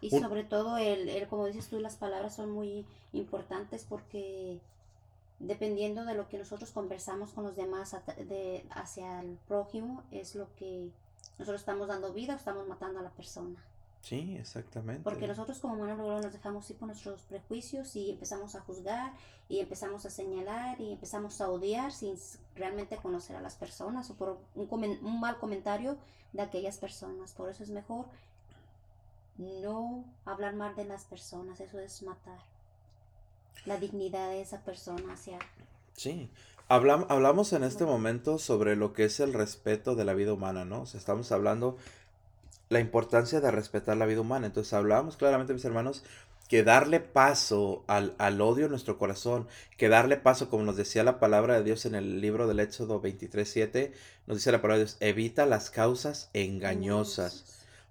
[0.00, 4.60] Y sobre todo, el, el, como dices tú, las palabras son muy importantes porque
[5.38, 10.54] dependiendo de lo que nosotros conversamos con los demás de, hacia el prójimo, es lo
[10.54, 10.90] que
[11.38, 13.56] nosotros estamos dando vida o estamos matando a la persona.
[14.02, 15.04] Sí, exactamente.
[15.04, 19.12] Porque nosotros como humanos luego nos dejamos ir por nuestros prejuicios y empezamos a juzgar
[19.48, 22.16] y empezamos a señalar y empezamos a odiar sin
[22.56, 25.96] realmente conocer a las personas o por un, un mal comentario
[26.32, 27.32] de aquellas personas.
[27.32, 28.06] Por eso es mejor
[29.38, 32.38] no hablar mal de las personas, eso es matar
[33.64, 35.38] la dignidad de esa persona hacia...
[35.94, 36.28] Sí,
[36.68, 40.64] Hablam, hablamos en este momento sobre lo que es el respeto de la vida humana,
[40.64, 40.82] ¿no?
[40.82, 41.76] O sea, estamos hablando
[42.72, 44.46] la importancia de respetar la vida humana.
[44.46, 46.02] Entonces hablamos claramente, mis hermanos,
[46.48, 51.04] que darle paso al, al, odio en nuestro corazón, que darle paso, como nos decía
[51.04, 53.92] la palabra de Dios en el libro del Éxodo 23.7,
[54.26, 57.44] nos dice la palabra de Dios, evita las causas engañosas,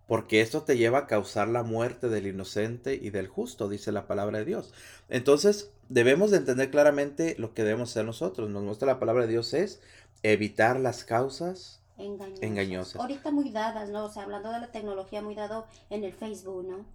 [0.08, 4.08] porque esto te lleva a causar la muerte del inocente y del justo, dice la
[4.08, 4.74] palabra de Dios.
[5.10, 8.50] Entonces, debemos de entender claramente lo que debemos hacer nosotros.
[8.50, 9.80] Nos muestra la palabra de Dios es
[10.24, 12.44] evitar las causas engañosas.
[12.44, 13.02] engañosas.
[13.02, 14.06] Ahorita muy dadas, ¿no?
[14.06, 16.86] O sea, hablando de la tecnología, muy dado en el Facebook, ¿no?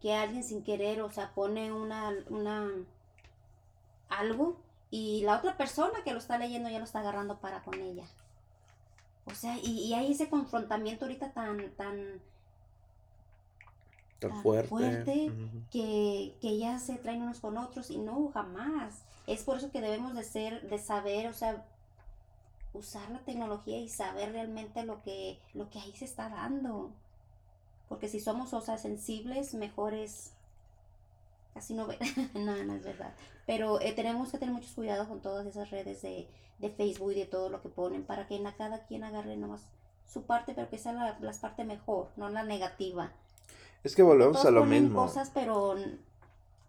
[0.00, 2.70] que, alguien sin querer, o sea, pone una, una,
[4.08, 4.56] algo
[4.90, 8.04] y la otra persona que lo está leyendo ya lo está agarrando para con ella.
[9.26, 12.20] O sea, y, hay ese confrontamiento ahorita tan, tan,
[14.20, 15.32] tan, fuerte,
[15.72, 19.02] que, que, ya se traen unos con otros y no, jamás.
[19.26, 21.64] Es por eso que debemos de ser, de saber, o sea,
[22.74, 26.90] usar la tecnología y saber realmente lo que, lo que ahí se está dando.
[27.88, 30.32] Porque si somos, o sensibles, mejor es
[31.54, 31.98] casi no ver.
[32.34, 33.14] no, no es verdad.
[33.46, 36.28] Pero eh, tenemos que tener muchos cuidados con todas esas redes de,
[36.76, 39.60] Facebook y de todo lo que ponen para que cada quien agarre nomás
[40.06, 43.12] su parte, pero que sea la, parte mejor, no la negativa.
[43.82, 45.02] Es que volvemos a lo mismo.
[45.02, 45.74] cosas, pero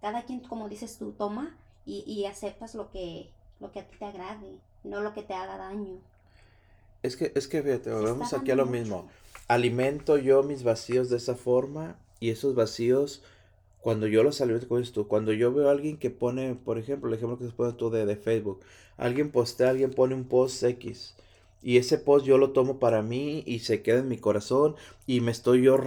[0.01, 3.95] cada quien, como dices tú, toma y, y aceptas lo que, lo que a ti
[3.97, 5.97] te agrade, no lo que te haga daño.
[7.03, 9.07] Es que, es que fíjate, volvemos aquí a lo mismo
[9.47, 13.21] alimento yo mis vacíos de esa forma y esos vacíos,
[13.81, 17.09] cuando yo los alimento, como tú, cuando yo veo a alguien que pone, por ejemplo,
[17.09, 18.61] el ejemplo que se pone tú de, de Facebook,
[18.97, 21.15] alguien postea, alguien pone un post X
[21.65, 24.75] y ese post yo lo tomo para mí y se queda en mi corazón
[25.07, 25.79] y me estoy yo,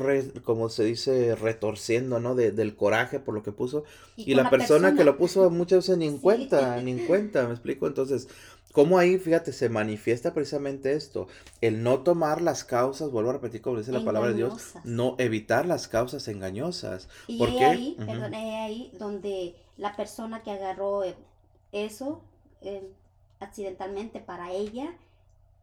[0.42, 2.34] como se dice, retorciendo, ¿no?
[2.34, 3.84] De, del coraje por lo que puso.
[4.16, 7.52] Y, la, persona, que lo puso muchas veces ni en cuenta, ni en cuenta, ¿me
[7.52, 7.87] explico?
[7.87, 8.26] Entonces,
[8.72, 11.28] ¿cómo ahí, fíjate, se manifiesta precisamente esto?
[11.61, 15.14] El no tomar las causas, vuelvo a repetir como dice la palabra de Dios, no
[15.18, 17.09] evitar las causas engañosas.
[17.26, 21.02] Y ¿Por ahí, perdón, ahí donde la persona que agarró
[21.72, 22.22] eso
[22.61, 22.90] eh,
[23.40, 24.96] accidentalmente para ella,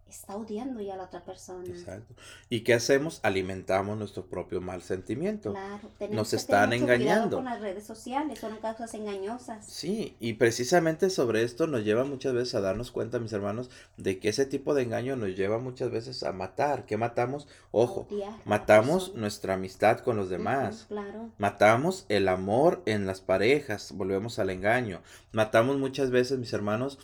[0.08, 1.66] está odiando ya a la otra persona.
[1.68, 2.14] Exacto.
[2.50, 3.20] ¿Y qué hacemos?
[3.24, 5.52] Alimentamos nuestro propio mal sentimiento.
[5.52, 7.38] Claro, Nos están engañando.
[7.38, 9.66] con las redes sociales, son causas engañosas.
[9.66, 14.20] Sí, y precisamente sobre esto nos lleva muchas veces a darnos cuenta, mis hermanos, de
[14.20, 16.86] que ese tipo de engaño nos lleva muchas veces a matar.
[16.86, 17.48] ¿Qué matamos?
[17.72, 18.08] Ojo,
[18.46, 20.86] matamos nuestra amistad con los demás.
[20.88, 21.30] claro.
[21.38, 25.02] Matamos el amor en las parejas, volvemos al engaño.
[25.32, 27.00] Matamos muchas veces, mis hermanos,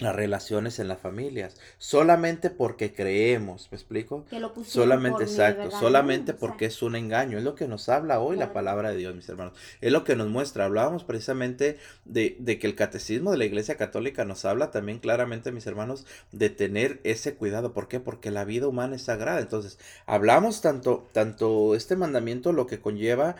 [0.00, 4.24] las relaciones en las familias, solamente porque creemos, ¿me explico?
[4.30, 8.36] Que lo solamente, exacto, solamente porque es un engaño, es lo que nos habla hoy
[8.36, 12.58] la palabra de Dios, mis hermanos, es lo que nos muestra, hablábamos precisamente de, de,
[12.58, 17.00] que el catecismo de la Iglesia Católica nos habla también claramente, mis hermanos, de tener
[17.04, 18.00] ese cuidado, ¿por qué?
[18.00, 23.36] Porque la vida humana es sagrada, entonces, hablamos tanto, tanto este mandamiento, lo que conlleva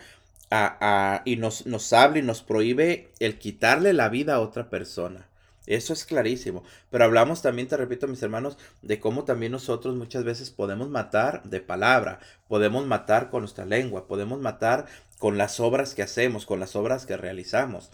[0.50, 4.70] a, a y nos, nos habla y nos prohíbe el quitarle la vida a otra
[4.70, 5.28] persona,
[5.68, 6.64] eso es clarísimo.
[6.90, 11.42] Pero hablamos también, te repito, mis hermanos, de cómo también nosotros muchas veces podemos matar
[11.44, 14.86] de palabra, podemos matar con nuestra lengua, podemos matar
[15.18, 17.90] con las obras que hacemos, con las obras que realizamos.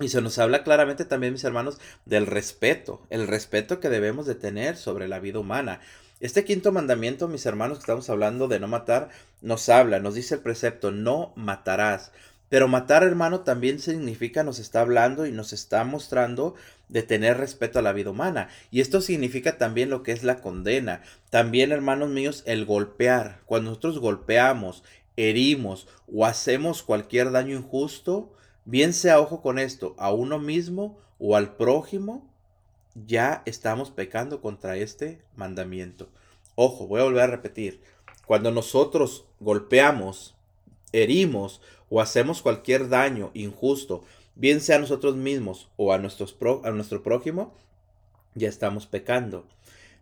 [0.00, 4.34] Y se nos habla claramente también, mis hermanos, del respeto, el respeto que debemos de
[4.34, 5.80] tener sobre la vida humana.
[6.18, 9.10] Este quinto mandamiento, mis hermanos, que estamos hablando de no matar,
[9.40, 12.10] nos habla, nos dice el precepto, no matarás.
[12.48, 16.54] Pero matar, hermano, también significa, nos está hablando y nos está mostrando
[16.88, 18.48] de tener respeto a la vida humana.
[18.70, 21.02] Y esto significa también lo que es la condena.
[21.30, 23.40] También, hermanos míos, el golpear.
[23.46, 24.84] Cuando nosotros golpeamos,
[25.16, 28.32] herimos o hacemos cualquier daño injusto,
[28.64, 32.30] bien sea, ojo con esto, a uno mismo o al prójimo,
[32.94, 36.08] ya estamos pecando contra este mandamiento.
[36.54, 37.82] Ojo, voy a volver a repetir.
[38.26, 40.36] Cuando nosotros golpeamos,
[40.92, 41.60] herimos
[41.94, 44.02] o hacemos cualquier daño injusto,
[44.34, 47.54] bien sea a nosotros mismos o a, a nuestro prójimo,
[48.34, 49.46] ya estamos pecando.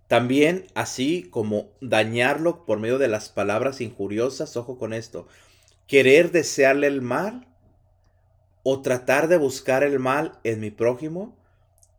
[0.08, 5.28] También así como dañarlo por medio de las palabras injuriosas, ojo con esto,
[5.86, 7.46] querer desearle el mal
[8.62, 11.36] o tratar de buscar el mal en mi prójimo,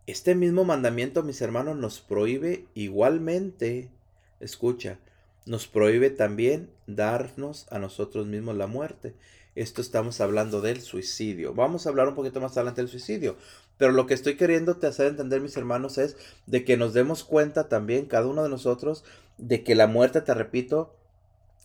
[0.08, 3.92] este mismo mandamiento, mis hermanos, nos prohíbe igualmente,
[4.40, 4.98] escucha,
[5.46, 9.14] nos prohíbe también darnos a nosotros mismos la muerte.
[9.56, 11.54] Esto estamos hablando del suicidio.
[11.54, 13.38] Vamos a hablar un poquito más adelante del suicidio.
[13.78, 17.24] Pero lo que estoy queriendo te hacer entender, mis hermanos, es de que nos demos
[17.24, 19.04] cuenta también, cada uno de nosotros,
[19.38, 20.96] de que la muerte, te repito,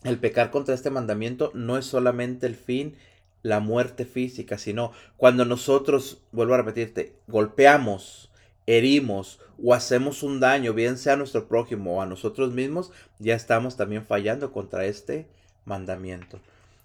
[0.03, 2.95] el pecar contra este mandamiento no es solamente el fin,
[3.41, 8.29] la muerte física, sino cuando nosotros, vuelvo a repetirte, golpeamos,
[8.67, 13.35] herimos o hacemos un daño, bien sea a nuestro prójimo o a nosotros mismos, ya
[13.35, 15.27] estamos también fallando contra este
[15.65, 16.39] mandamiento.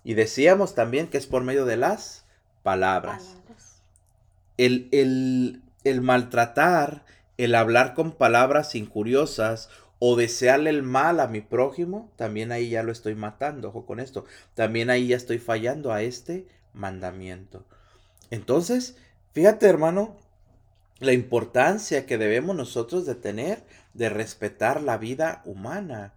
[0.04, 2.26] Y decíamos también que es por medio de las
[2.62, 3.36] palabras.
[4.56, 7.04] El, el, el maltratar,
[7.38, 12.82] el hablar con palabras injuriosas o desearle el mal a mi prójimo, también ahí ya
[12.82, 17.64] lo estoy matando, ojo con esto, también ahí ya estoy fallando a este mandamiento.
[18.30, 18.96] Entonces,
[19.32, 20.16] fíjate hermano,
[21.00, 23.64] la importancia que debemos nosotros de tener
[23.94, 26.12] de respetar la vida humana,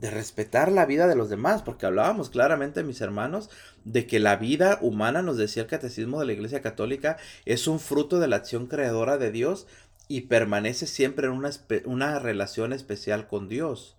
[0.00, 3.50] de respetar la vida de los demás, porque hablábamos claramente, mis hermanos,
[3.84, 7.78] de que la vida humana, nos decía el catecismo de la Iglesia Católica, es un
[7.78, 9.66] fruto de la acción creadora de Dios
[10.08, 11.50] y permanece siempre en una,
[11.84, 13.96] una relación especial con Dios.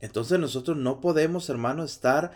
[0.00, 2.32] Entonces nosotros no podemos, hermanos, estar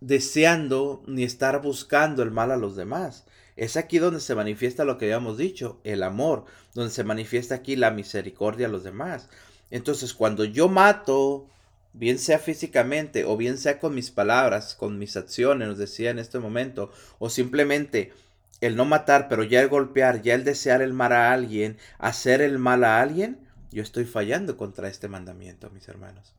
[0.00, 3.26] deseando ni estar buscando el mal a los demás.
[3.56, 7.76] Es aquí donde se manifiesta lo que habíamos dicho, el amor, donde se manifiesta aquí
[7.76, 9.28] la misericordia a los demás.
[9.70, 11.48] Entonces, cuando yo mato,
[11.92, 16.18] bien sea físicamente o bien sea con mis palabras, con mis acciones, nos decía en
[16.18, 18.12] este momento, o simplemente
[18.60, 22.40] el no matar, pero ya el golpear, ya el desear el mal a alguien, hacer
[22.40, 23.38] el mal a alguien,
[23.70, 26.32] yo estoy fallando contra este mandamiento, mis hermanos.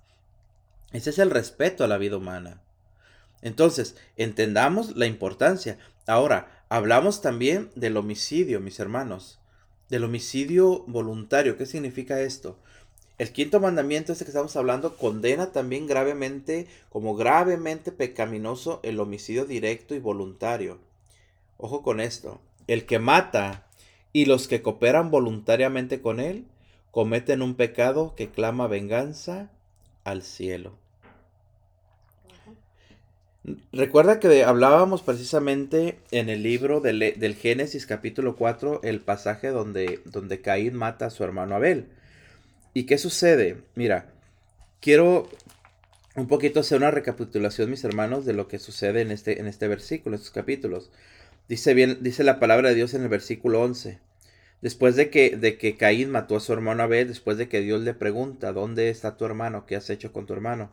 [0.92, 2.62] Ese es el respeto a la vida humana.
[3.42, 5.78] Entonces, entendamos la importancia.
[6.08, 9.40] Ahora, hablamos también del homicidio, mis hermanos.
[9.90, 11.58] Del homicidio voluntario.
[11.58, 12.58] ¿Qué significa esto?
[13.18, 19.46] El quinto mandamiento, este que estamos hablando, condena también gravemente, como gravemente pecaminoso, el homicidio
[19.46, 20.80] directo y voluntario.
[21.58, 22.42] Ojo con esto.
[22.68, 23.68] El que mata
[24.12, 26.46] y los que cooperan voluntariamente con él
[26.92, 29.50] cometen un pecado que clama venganza
[30.04, 30.78] al cielo.
[33.72, 40.02] Recuerda que hablábamos precisamente en el libro del, del, Génesis capítulo 4, el pasaje donde,
[40.06, 41.90] donde Caín mata a su hermano Abel.
[42.78, 43.64] ¿Y qué sucede?
[43.76, 44.12] Mira,
[44.82, 45.30] quiero
[46.18, 49.70] un poquito hacer una recapitulación, mis hermanos, de lo que sucede en este, en este
[49.70, 50.92] versículo, en estos capítulos.
[51.48, 54.00] Dice bien, dice la palabra de Dios en el versículo 11.
[54.62, 57.82] Después de que, de que Caín mató a su hermano Abel, después de que Dios
[57.82, 59.66] le pregunta, ¿dónde está tu hermano?
[59.66, 60.70] ¿Qué has hecho con tu hermano?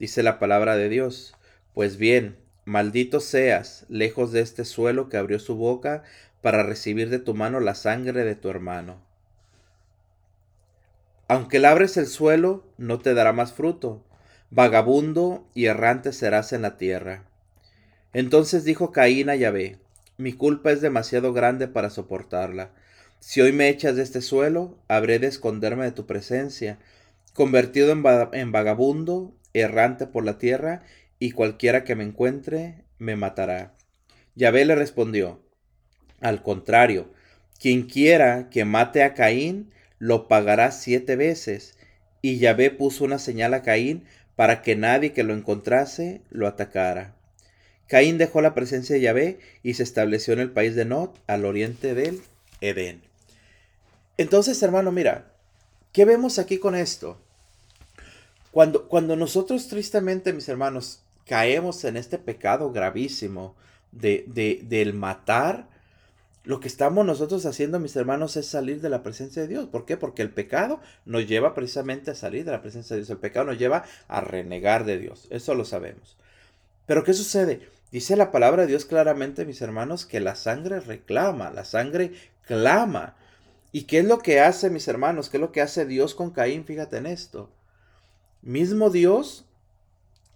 [0.00, 1.36] Dice la palabra de Dios.
[1.74, 6.02] Pues bien, maldito seas, lejos de este suelo que abrió su boca
[6.42, 9.05] para recibir de tu mano la sangre de tu hermano.
[11.28, 14.04] Aunque labres el suelo, no te dará más fruto.
[14.50, 17.24] Vagabundo y errante serás en la tierra.
[18.12, 19.78] Entonces dijo Caín a Yahvé,
[20.18, 22.70] mi culpa es demasiado grande para soportarla.
[23.18, 26.78] Si hoy me echas de este suelo, habré de esconderme de tu presencia,
[27.34, 30.82] convertido en, vagabundo, errante por la tierra,
[31.18, 33.74] y cualquiera que me encuentre me matará.
[34.36, 35.42] Yahvé le respondió,
[36.20, 37.10] al contrario,
[37.58, 41.74] quien quiera que mate a Caín, lo pagará siete veces.
[42.22, 44.04] Y Yahvé puso una señal a Caín
[44.34, 47.14] para que nadie que lo encontrase lo atacara.
[47.88, 51.44] Caín dejó la presencia de Yahvé y se estableció en el país de Nod, al
[51.44, 52.20] oriente del
[52.60, 53.02] Edén.
[54.18, 55.30] Entonces, hermano, mira,
[55.92, 57.18] ¿qué vemos aquí con esto?
[58.50, 63.54] Cuando, cuando nosotros tristemente, mis hermanos, caemos en este pecado gravísimo
[63.92, 65.68] de, de, del matar,
[66.46, 69.66] lo que estamos nosotros haciendo, mis hermanos, es salir de la presencia de Dios.
[69.66, 69.96] ¿Por qué?
[69.96, 73.10] Porque el pecado nos lleva precisamente a salir de la presencia de Dios.
[73.10, 75.26] El pecado nos lleva a renegar de Dios.
[75.30, 76.16] Eso lo sabemos.
[76.86, 77.68] Pero ¿qué sucede?
[77.90, 83.16] Dice la palabra de Dios claramente, mis hermanos, que la sangre reclama, la sangre clama.
[83.72, 85.28] ¿Y qué es lo que hace, mis hermanos?
[85.28, 86.64] ¿Qué es lo que hace Dios con Caín?
[86.64, 87.50] Fíjate en esto.
[88.42, 89.46] Mismo Dios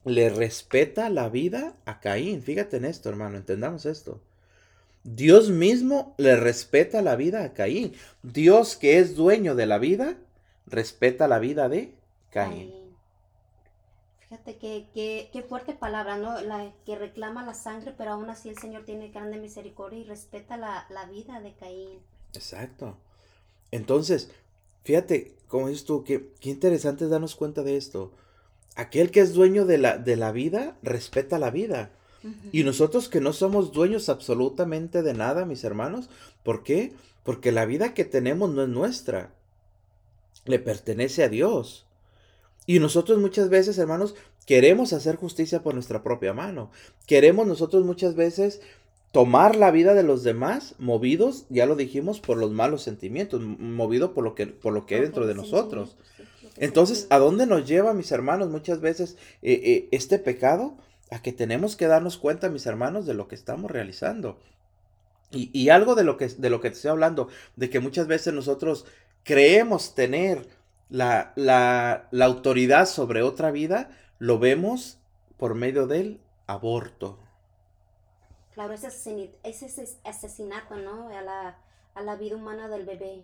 [0.05, 2.43] le respeta la vida a Caín.
[2.43, 4.21] Fíjate en esto, hermano, entendamos esto.
[5.05, 7.95] Dios mismo le respeta la vida a Caín.
[8.23, 10.17] Dios que es dueño de la vida,
[10.67, 11.95] respeta la vida de
[12.31, 12.75] Caín.
[14.21, 16.41] Fíjate qué fuerte palabra, ¿no?
[16.43, 20.57] La que reclama la sangre, pero aún así el Señor tiene grande misericordia y respeta
[20.57, 21.99] la, vida de Caín.
[22.35, 22.97] Exacto.
[23.73, 24.31] Entonces,
[24.85, 28.13] fíjate, como dices tú, qué, qué interesante es darnos cuenta de esto.
[28.77, 31.91] Aquel que es dueño de la, de la vida, respeta la vida.
[32.53, 36.11] Y nosotros que no somos dueños absolutamente de nada, mis hermanos,
[36.43, 36.93] ¿por qué?
[37.25, 39.33] Porque la vida que tenemos no es nuestra,
[40.45, 41.87] le pertenece a Dios.
[42.67, 44.15] Y nosotros muchas veces, hermanos,
[44.47, 46.71] queremos hacer justicia por nuestra propia mano.
[47.07, 48.61] Queremos nosotros muchas veces
[49.13, 54.15] tomar la vida de los demás, movidos, ya lo dijimos, por los malos sentimientos, movido
[54.15, 55.97] por lo que, por lo que hay dentro de nosotros.
[56.57, 60.77] Entonces, ¿a dónde nos lleva, mis hermanos, muchas veces eh, eh, este pecado?
[61.11, 64.39] A que tenemos que darnos cuenta, mis hermanos, de lo que estamos realizando.
[65.33, 68.35] Y, algo de lo, que, de lo que te estoy hablando, de que muchas veces
[68.35, 68.85] nosotros
[69.23, 70.49] creemos tener
[70.89, 74.99] la, la, la autoridad sobre otra vida, lo vemos
[75.37, 77.19] por medio del aborto.
[78.55, 78.89] Claro, ese,
[80.05, 81.09] asesinato, ¿no?
[81.09, 81.59] A la,
[81.95, 83.23] a la vida humana del bebé,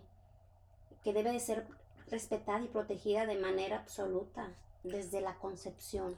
[1.03, 1.67] que debe de ser
[2.09, 4.49] respetada y protegida de manera absoluta
[4.83, 6.15] desde la concepción.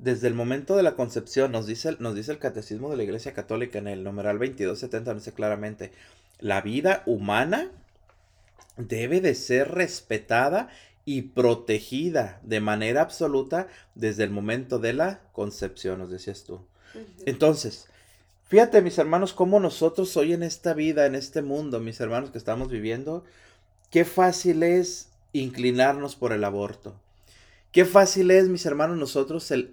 [0.00, 3.34] Desde el momento de la concepción, nos dice, nos dice el Catecismo de la Iglesia
[3.34, 5.92] Católica en el numeral 2270, nos dice claramente,
[6.38, 7.70] la vida humana
[8.78, 10.70] debe de ser respetada
[11.04, 16.60] y protegida de manera absoluta desde el momento de la concepción, nos decías tú.
[17.26, 17.86] Entonces,
[18.46, 22.38] fíjate mis hermanos, cómo nosotros hoy en esta vida, en este mundo, mis hermanos que
[22.38, 23.22] estamos viviendo,
[23.90, 26.94] qué fácil es inclinarnos por el aborto.
[27.72, 29.68] Qué fácil es, mis hermanos, nosotros el,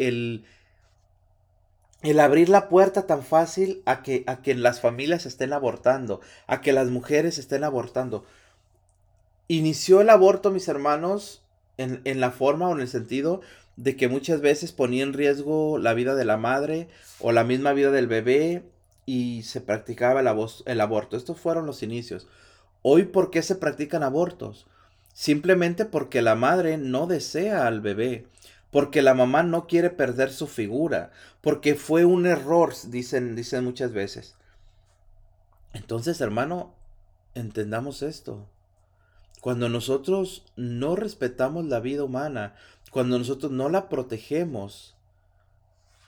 [2.04, 6.62] el, abrir la puerta tan fácil a que, a que las familias estén abortando, a
[6.62, 8.24] que las mujeres estén abortando.
[9.48, 11.41] Inició el aborto, mis hermanos,
[11.78, 13.41] en, en la forma o en el sentido
[13.78, 16.89] de que muchas veces ponía en riesgo la vida de la madre
[17.20, 18.64] o la misma vida del bebé
[19.06, 21.18] y se practicaba el aborto.
[21.18, 22.28] Estos fueron los inicios.
[22.82, 24.68] Hoy, ¿por qué se practican abortos?
[25.18, 28.28] Simplemente porque la madre no desea al bebé,
[28.70, 31.09] porque la mamá no quiere perder su figura,
[31.41, 34.36] porque fue un error, dicen, dicen muchas veces.
[35.74, 36.76] Entonces, hermano,
[37.34, 38.47] entendamos esto.
[39.41, 42.53] Cuando nosotros no respetamos la vida humana,
[42.91, 44.95] cuando nosotros no la protegemos,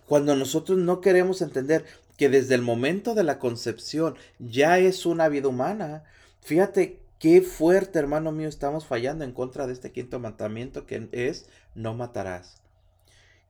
[0.06, 1.84] cuando nosotros no queremos entender
[2.16, 6.04] que desde el momento de la concepción ya es una vida humana,
[6.42, 11.48] fíjate Qué fuerte, hermano mío, estamos fallando en contra de este quinto mandamiento que es
[11.76, 12.56] no matarás.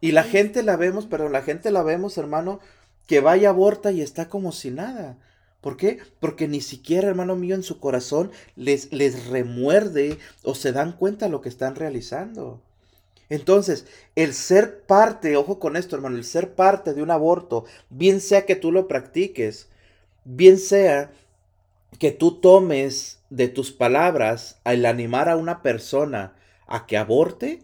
[0.01, 2.59] Y la gente la vemos, pero la gente la vemos, hermano,
[3.05, 5.17] que vaya aborta y está como si nada.
[5.61, 5.99] ¿Por qué?
[6.19, 11.25] Porque ni siquiera, hermano mío, en su corazón les, les remuerde o se dan cuenta
[11.25, 12.63] de lo que están realizando.
[13.29, 18.19] Entonces, el ser parte, ojo con esto, hermano, el ser parte de un aborto, bien
[18.19, 19.67] sea que tú lo practiques,
[20.23, 21.11] bien sea
[21.97, 26.35] que tú tomes de tus palabras al animar a una persona
[26.67, 27.63] a que aborte,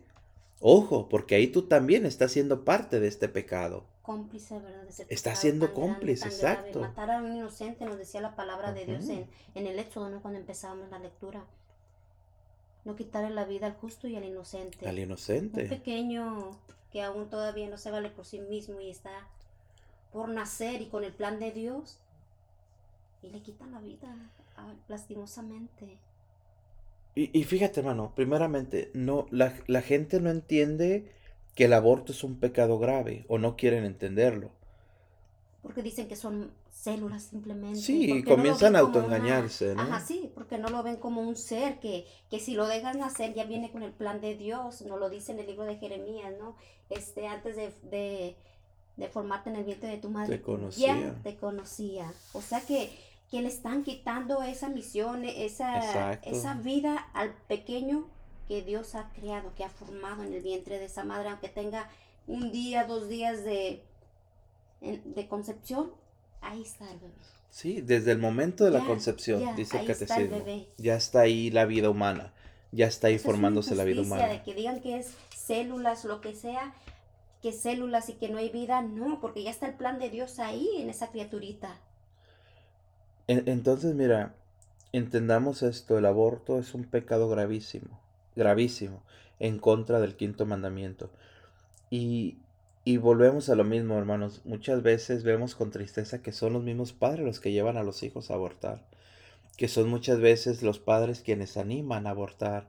[0.60, 3.86] ojo, porque ahí tú también estás siendo parte de este pecado.
[4.02, 4.88] Cómplice, ¿verdad?
[5.10, 6.82] Está siendo cómplice, exacto.
[6.82, 10.22] Matar a un inocente, nos decía la palabra de Dios en, en el hecho ¿no?
[10.22, 11.44] cuando empezábamos la lectura.
[12.84, 14.88] No quitarle la vida al justo y al inocente.
[14.88, 15.64] Al inocente.
[15.64, 16.52] Un pequeño
[16.92, 19.28] que aún todavía no se vale por sí mismo y está
[20.14, 22.00] por nacer y con el plan de Dios,
[23.22, 24.16] y le quitan la vida,
[24.58, 25.98] ah, lastimosamente.
[27.18, 31.10] Y, fíjate, hermano, primeramente, no, la, gente no entiende
[31.56, 34.52] que el aborto es un pecado grave o no quieren entenderlo.
[35.62, 37.80] Porque dicen que son células simplemente.
[37.80, 39.84] Sí, comienzan a autoengañarse, ¿no?
[39.84, 43.34] Ajá, sí, porque no lo ven como un ser que, que si lo dejan hacer
[43.34, 46.34] ya viene con el plan de Dios, no lo dice en el libro de Jeremías,
[46.38, 46.58] ¿no?
[46.90, 48.36] Este, antes de,
[48.98, 50.38] de, formarte en el vientre de tu madre.
[50.38, 51.00] Te conocía.
[51.00, 52.14] Ya te conocía.
[52.34, 52.92] O sea que
[53.32, 58.08] que le están quitando esa misión, esa, esa vida al pequeño
[58.48, 61.90] que Dios ha creado, que ha formado en el vientre de esa madre, aunque tenga
[62.28, 63.84] un día, dos días de,
[64.82, 65.92] de concepción,
[66.42, 67.14] ahí está el bebé.
[67.50, 70.44] Sí, desde el momento de la concepción, dice el catecismo,
[70.78, 72.34] ya está ahí la vida humana,
[72.72, 74.28] ya está ahí formándose la vida humana.
[74.28, 76.74] De que digan que es células, lo que sea,
[77.42, 80.40] que células y que no hay vida, no, porque ya está el plan de Dios
[80.40, 81.80] ahí en esa criaturita.
[83.28, 84.36] Entonces, mira,
[84.92, 88.00] entendamos esto, el aborto es un pecado gravísimo,
[88.36, 89.02] gravísimo,
[89.40, 91.10] en contra del quinto mandamiento.
[91.90, 92.38] Y,
[92.84, 94.42] y volvemos a lo mismo, hermanos.
[94.46, 98.04] Muchas veces vemos con tristeza que son los mismos padres los que llevan a los
[98.04, 98.86] hijos a abortar,
[99.58, 102.68] que son muchas veces los padres quienes animan a abortar,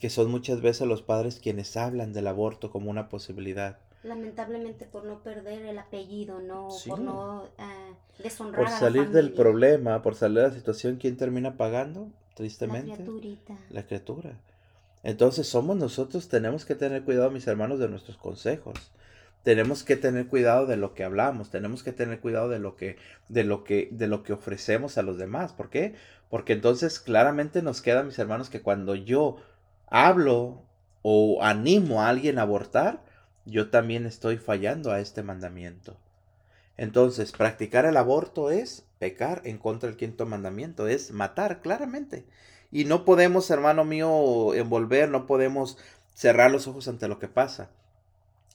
[0.00, 5.04] que son muchas veces los padres quienes hablan del aborto como una posibilidad lamentablemente por
[5.04, 10.38] no perder el apellido, no por no uh, deshonrar por salir del problema, por salir
[10.38, 12.08] de la situación, ¿quién termina pagando?
[12.34, 12.90] Tristemente.
[12.90, 13.58] La criaturita.
[13.70, 14.38] La criatura.
[15.02, 18.92] Entonces somos nosotros, tenemos que tener cuidado, mis hermanos, de nuestros consejos.
[19.42, 22.96] Tenemos que tener cuidado de lo que hablamos, tenemos que tener cuidado de lo que,
[23.28, 25.52] de lo que, de lo que ofrecemos a los demás.
[25.52, 25.94] ¿Por qué?
[26.28, 29.36] Porque entonces claramente nos queda, mis hermanos, que cuando yo
[29.86, 30.62] hablo
[31.02, 33.02] o animo a alguien a abortar,
[33.50, 35.96] yo también estoy fallando a este mandamiento.
[36.76, 42.24] Entonces, practicar el aborto es pecar en contra del quinto mandamiento, es matar claramente.
[42.70, 45.78] Y no podemos, hermano mío, envolver, no podemos
[46.14, 47.70] cerrar los ojos ante lo que pasa.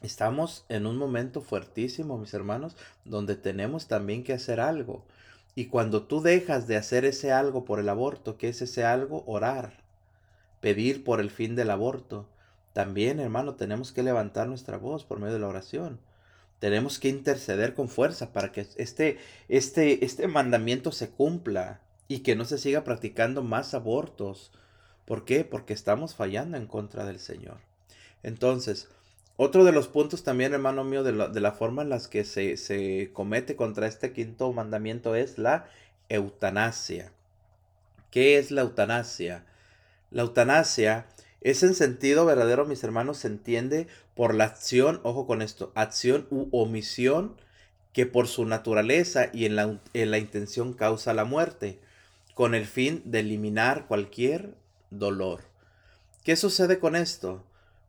[0.01, 2.75] Estamos en un momento fuertísimo, mis hermanos,
[3.05, 5.05] donde tenemos también que hacer algo.
[5.55, 9.23] Y cuando tú dejas de hacer ese algo por el aborto, ¿qué es ese algo?
[9.27, 9.83] Orar,
[10.61, 12.27] pedir por el fin del aborto,
[12.73, 15.99] también, hermano, tenemos que levantar nuestra voz por medio de la oración.
[16.59, 19.17] tenemos que interceder con fuerza para que este,
[19.49, 24.53] este, este mandamiento se cumpla y que no se siga practicando más abortos.
[25.05, 25.43] ¿Por qué?
[25.43, 27.57] Porque estamos fallando en contra del Señor.
[28.23, 28.87] Entonces,
[29.35, 32.55] otro de los puntos también, hermano mío, de la, de forma en las que se,
[32.55, 35.65] se comete contra este quinto mandamiento es la
[36.07, 37.11] eutanasia.
[38.09, 39.43] ¿Qué es la eutanasia?
[40.11, 41.07] La eutanasia
[41.43, 46.27] es en sentido verdadero, mis hermanos, se entiende por la acción, ojo con esto, acción
[46.29, 47.35] u omisión
[47.91, 51.79] que por su naturaleza y en la, en la intención causa la muerte,
[52.33, 54.55] con el fin de eliminar cualquier
[54.89, 55.41] dolor.
[56.23, 57.43] ¿Qué sucede con esto?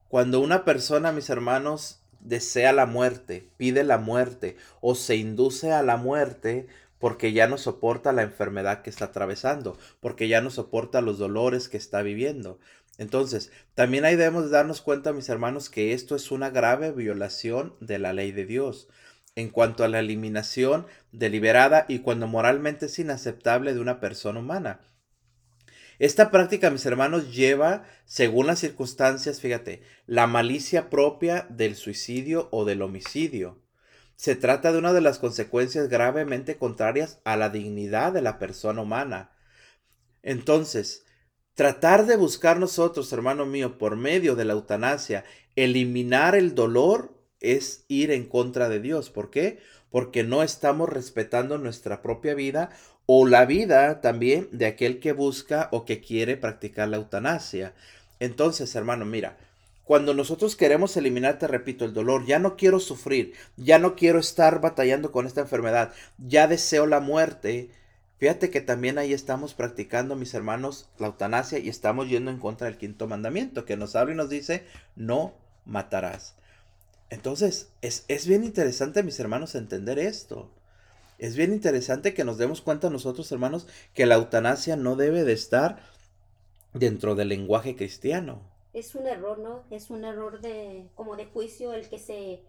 [0.09, 5.83] Cuando una persona, mis hermanos, desea la muerte, pide la muerte o se induce a
[5.83, 6.67] la muerte
[6.99, 11.69] porque ya no soporta la enfermedad que está atravesando, porque ya no soporta los dolores
[11.69, 12.59] que está viviendo.
[12.99, 17.99] Entonces, también ahí debemos darnos cuenta, mis hermanos, que esto es una grave violación de
[17.99, 18.89] la ley de Dios
[19.37, 24.81] en cuanto a la eliminación deliberada y cuando moralmente es inaceptable de una persona humana.
[25.99, 32.65] Esta práctica, mis hermanos, lleva, según las circunstancias, fíjate, la malicia propia del suicidio o
[32.65, 33.63] del homicidio.
[34.17, 38.83] Se trata de una de las consecuencias gravemente contrarias a la dignidad de la persona
[38.83, 39.33] humana.
[40.23, 41.04] Entonces,
[41.55, 45.25] Tratar de buscar nosotros, hermano mío, por medio de la eutanasia,
[45.55, 49.11] eliminar el dolor es ir en contra de Dios.
[49.11, 49.61] ¿Por qué?
[49.91, 52.71] Porque no estamos respetando nuestra propia vida
[53.07, 57.73] o la vida también de aquel que busca o que quiere practicar la eutanasia.
[58.19, 59.37] Entonces, hermano, mira,
[59.85, 64.19] cuando nosotros queremos eliminar, te repito, el dolor, ya no quiero sufrir, ya no quiero
[64.19, 67.71] estar batallando con esta enfermedad, ya deseo la muerte,
[68.19, 72.67] Fíjate que también ahí estamos practicando, mis hermanos, la eutanasia y estamos yendo en contra
[72.67, 75.35] del quinto mandamiento que nos habla y nos dice, no
[75.65, 76.37] matarás.
[77.11, 80.51] Entonces, es, es bien interesante, mis hermanos, entender esto.
[81.19, 85.33] Es bien interesante que nos demos cuenta nosotros, hermanos, que la eutanasia no debe de
[85.33, 85.81] estar
[86.73, 88.43] dentro del lenguaje cristiano.
[88.73, 89.65] Es un error, ¿no?
[89.71, 92.41] Es un error de, como de juicio el que se,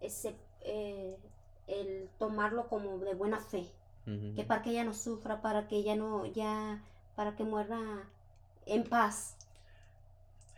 [0.00, 1.16] eh,
[1.66, 3.66] el tomarlo como de buena fe
[4.34, 6.82] que para que ella no sufra, para que ella no, ya,
[7.16, 7.78] para que muera
[8.66, 9.34] en paz.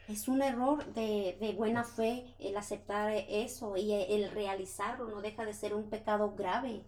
[0.09, 5.45] Es un error de, de buena fe el aceptar eso y el realizarlo, no deja
[5.45, 6.83] de ser un pecado grave.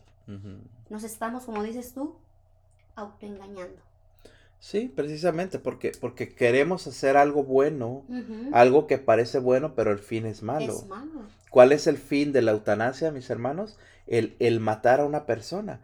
[0.88, 2.14] Nos estamos, como dices tú,
[2.96, 3.80] autoengañando.
[4.60, 8.04] Sí, precisamente porque, porque queremos hacer algo bueno,
[8.52, 10.72] algo que parece bueno, pero el fin es malo.
[10.72, 11.22] es malo.
[11.50, 13.76] ¿Cuál es el fin de la eutanasia, mis hermanos?
[14.06, 15.80] El, el matar a una persona.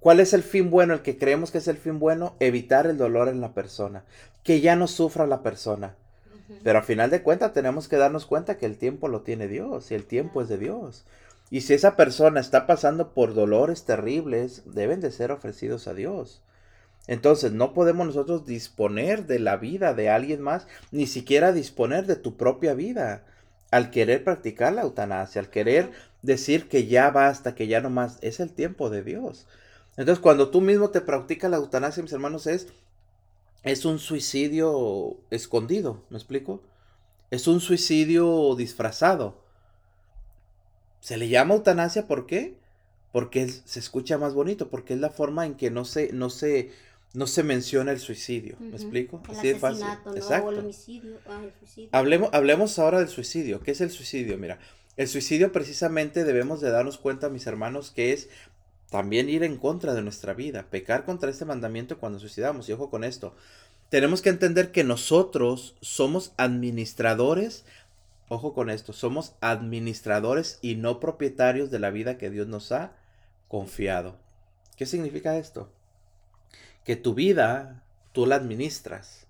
[0.00, 0.94] ¿Cuál es el fin bueno?
[0.94, 4.04] El que creemos que es el fin bueno, evitar el dolor en la persona,
[4.44, 5.94] que ya no sufra la persona.
[6.62, 9.90] Pero a final de cuentas tenemos que darnos cuenta que el tiempo lo tiene Dios
[9.90, 11.04] y el tiempo es de Dios.
[11.50, 16.42] Y si esa persona está pasando por dolores terribles, deben de ser ofrecidos a Dios.
[17.06, 22.16] Entonces no podemos nosotros disponer de la vida de alguien más, ni siquiera disponer de
[22.16, 23.24] tu propia vida.
[23.70, 25.90] Al querer practicar la eutanasia, al querer
[26.22, 29.46] decir que ya basta, que ya no más, es el tiempo de Dios.
[29.98, 32.68] Entonces, cuando tú mismo te practicas la eutanasia, mis hermanos, es,
[33.64, 36.62] es un suicidio escondido, ¿me explico?
[37.32, 39.42] Es un suicidio disfrazado.
[41.00, 42.56] Se le llama eutanasia, ¿por qué?
[43.10, 46.70] Porque se escucha más bonito, porque es la forma en que no se, no se,
[47.12, 48.56] no se menciona el suicidio.
[48.60, 49.20] ¿Me explico?
[49.28, 49.84] Así de fácil.
[50.14, 50.50] Exacto.
[50.50, 51.18] el homicidio.
[51.26, 51.88] Ah, el suicidio.
[51.90, 53.60] Hablemos, hablemos ahora del suicidio.
[53.62, 54.38] ¿Qué es el suicidio?
[54.38, 54.60] Mira,
[54.98, 58.28] el suicidio precisamente debemos de darnos cuenta, mis hermanos, que es
[58.90, 62.68] también ir en contra de nuestra vida, pecar contra este mandamiento cuando suicidamos.
[62.68, 63.34] Y ojo con esto,
[63.88, 67.64] tenemos que entender que nosotros somos administradores,
[68.28, 72.92] ojo con esto, somos administradores y no propietarios de la vida que Dios nos ha
[73.48, 74.16] confiado.
[74.76, 75.70] ¿Qué significa esto?
[76.84, 77.82] Que tu vida
[78.12, 79.26] tú la administras,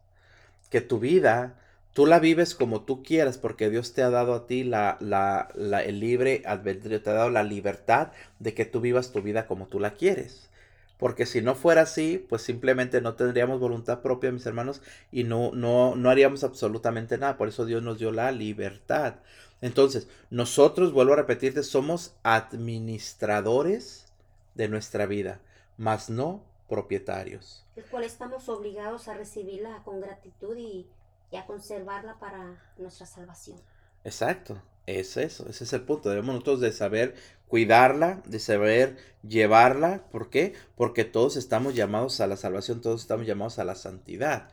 [0.70, 1.58] que tu vida
[1.98, 5.48] Tú la vives como tú quieras porque Dios te ha dado a ti la, la,
[5.82, 9.66] el libre albedrío, te ha dado la libertad de que tú vivas tu vida como
[9.66, 10.48] tú la quieres.
[10.96, 14.80] Porque si no fuera así, pues simplemente no tendríamos voluntad propia, mis hermanos,
[15.10, 17.36] y no, no, no haríamos absolutamente nada.
[17.36, 19.16] Por eso Dios nos dio la libertad.
[19.60, 24.06] Entonces, nosotros, vuelvo a repetirte, somos administradores
[24.54, 25.40] de nuestra vida,
[25.76, 27.66] mas no propietarios.
[27.74, 30.86] El cual estamos obligados a recibirla con gratitud y
[31.30, 33.58] y a conservarla para nuestra salvación.
[34.04, 36.08] Exacto, es eso, ese es el punto.
[36.08, 37.14] Debemos nosotros de saber
[37.46, 40.04] cuidarla, de saber llevarla.
[40.10, 40.54] ¿Por qué?
[40.76, 44.48] Porque todos estamos llamados a la salvación, todos estamos llamados a la santidad.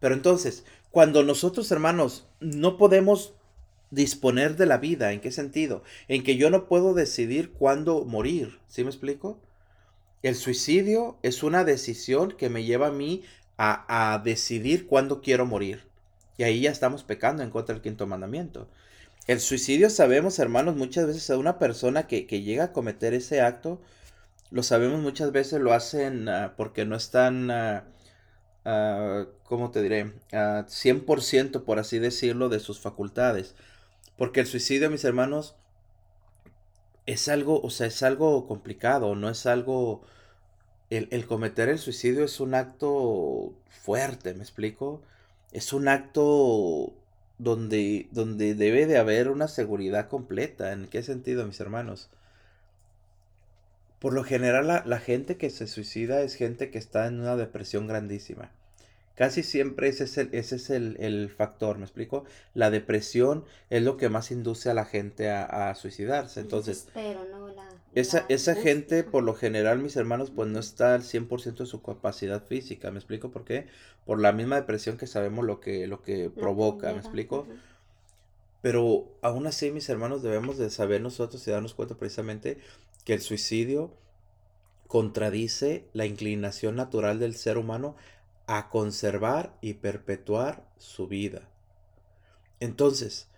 [0.00, 3.34] Pero entonces, cuando nosotros, hermanos, no podemos
[3.92, 5.12] disponer de la vida.
[5.12, 5.84] ¿En qué sentido?
[6.08, 8.58] En que yo no puedo decidir cuándo morir.
[8.66, 9.38] ¿Sí me explico?
[10.22, 13.22] El suicidio es una decisión que me lleva a mí
[13.58, 15.84] a, decidir cuándo quiero morir.
[16.42, 18.66] Y ahí ya estamos pecando en contra del quinto mandamiento.
[19.28, 23.80] El suicidio sabemos, hermanos, muchas veces a una persona que, llega a cometer ese acto,
[24.50, 30.14] lo sabemos muchas veces lo hacen ah, porque no están, uh, ¿cómo te diré?
[30.32, 33.54] 100% por así decirlo de sus facultades.
[34.16, 35.54] Porque el suicidio, mis hermanos,
[37.06, 40.02] es algo, o sea, es algo complicado, no es algo...
[40.90, 45.02] El, cometer el suicidio es un acto fuerte, ¿me explico?
[45.52, 46.92] Es un acto
[47.38, 50.72] donde, donde debe de haber una seguridad completa.
[50.72, 52.08] ¿En qué sentido, mis hermanos?
[53.98, 57.36] Por lo general, la, la gente que se suicida es gente que está en una
[57.36, 58.50] depresión grandísima.
[59.14, 62.24] Casi siempre ese es, el, ese es el, factor, ¿me explico?
[62.54, 66.40] La depresión es lo que más induce a la gente a, suicidarse.
[66.40, 66.88] Entonces,
[67.94, 71.82] esa, esa gente, por lo general, mis hermanos, pues no está al 100% de su
[71.82, 73.66] capacidad física, ¿me explico por qué?
[74.06, 77.46] Por la misma depresión que sabemos lo que, lo que provoca, ¿me explico?
[78.62, 82.58] Pero aún así, mis hermanos, debemos de saber nosotros y darnos cuenta precisamente
[83.04, 83.92] que el suicidio
[84.86, 87.96] contradice la inclinación natural del ser humano
[88.46, 91.48] a conservar y perpetuar su vida.
[92.60, 93.28] Entonces,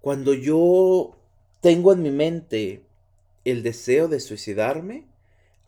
[0.00, 1.16] cuando yo
[1.60, 2.87] tengo en mi mente
[3.44, 5.06] el deseo de suicidarme,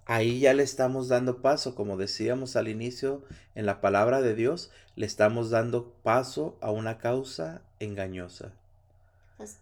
[0.06, 3.22] ahí ya le estamos dando paso, como decíamos al inicio
[3.54, 8.52] en la palabra de Dios, le estamos dando paso a una causa engañosa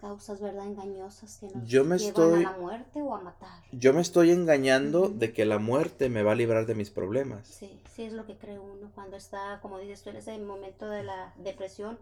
[0.01, 0.67] causas, ¿verdad?
[0.67, 3.63] Engañosas que nos yo me llevan estoy, a la muerte o a matar.
[3.73, 7.47] Yo me estoy engañando de que la muerte me va a librar de mis problemas.
[7.47, 10.89] Sí, sí es lo que cree uno cuando está, como dices tú, en ese momento
[10.89, 11.99] de la depresión.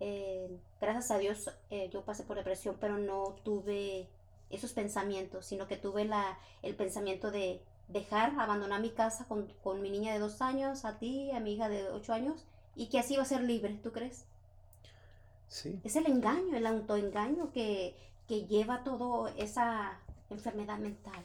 [0.00, 4.08] Eh, gracias a Dios eh, yo pasé por depresión, pero no tuve
[4.54, 9.82] esos pensamientos, sino que tuve la, el pensamiento de dejar, abandonar mi casa con, con
[9.82, 12.44] mi niña de dos años, a ti, a mi hija de ocho años,
[12.74, 14.24] y que así iba a ser libre, ¿tú crees?
[15.84, 17.94] Es el engaño, el autoengaño que,
[18.26, 20.00] que lleva toda esa
[20.30, 21.24] enfermedad mental.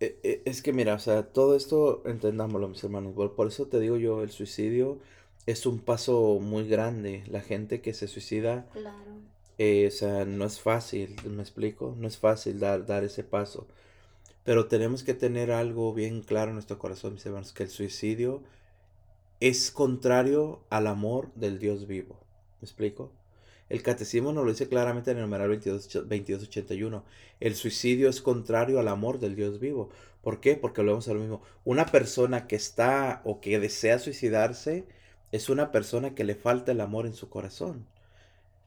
[0.00, 3.14] E, e, es que mira, o sea, todo esto entendámoslo, mis hermanos.
[3.14, 4.98] Por, eso te digo yo, el suicidio
[5.46, 7.24] es un paso muy grande.
[7.26, 9.23] La gente que se suicida, claro.
[9.58, 11.94] Eh, o sea, no es fácil, ¿me explico?
[11.98, 13.66] No es fácil dar, dar ese paso.
[14.44, 18.42] Pero tenemos que tener algo bien claro en nuestro corazón, mis hermanos, que el suicidio
[19.40, 22.18] es contrario al amor del Dios vivo.
[22.60, 23.12] ¿Me explico?
[23.68, 27.04] El catecismo nos lo dice claramente en el numeral 2281.
[27.40, 29.90] El suicidio es contrario al amor del Dios vivo.
[30.22, 30.56] ¿Por qué?
[30.56, 31.42] Porque lo vemos a lo mismo.
[31.64, 34.84] Una persona que está o que desea suicidarse
[35.32, 37.86] es una persona que le falta el amor en su corazón.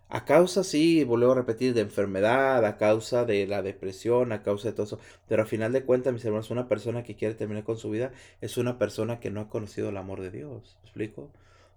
[0.09, 4.69] A causa, sí, vuelvo a repetir, de enfermedad, a causa de la depresión, a causa
[4.69, 4.99] de todo eso.
[5.27, 8.11] Pero al final de cuentas, mis hermanos, una persona que quiere terminar con su vida
[8.41, 10.77] es una persona que no ha conocido el amor de Dios.
[10.81, 11.29] ¿Me explico?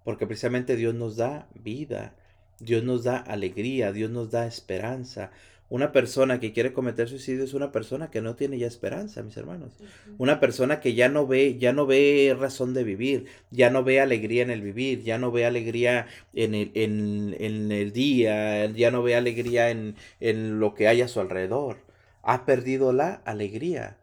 [0.05, 2.15] Porque precisamente Dios nos da vida,
[2.61, 5.33] Dios nos da alegría, Dios nos da esperanza.
[5.71, 9.37] Una persona que quiere cometer suicidio es una persona que no tiene ya esperanza, mis
[9.37, 9.73] hermanos.
[10.19, 14.01] Una persona que ya no ve, ya no ve razón de vivir, ya no ve
[14.01, 19.05] alegría en el vivir, ya no ve alegría en el, en, el día, ya no
[19.05, 21.77] ve alegría en, en lo que hay a su alrededor.
[22.25, 23.97] Ha perdido la alegría,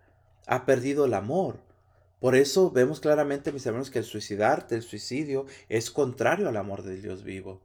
[0.47, 1.59] ha perdido el amor.
[2.21, 6.83] Por eso vemos claramente, mis hermanos, que el suicidarte, el suicidio, es contrario al amor
[6.83, 7.59] de Dios vivo.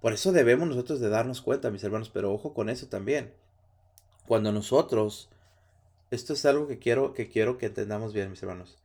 [0.00, 3.41] Por eso debemos nosotros de darnos cuenta, mis hermanos, pero ojo con eso también.
[4.26, 5.30] Cuando nosotros,
[6.10, 8.78] esto es algo que quiero que quiero que entendamos bien, mis hermanos.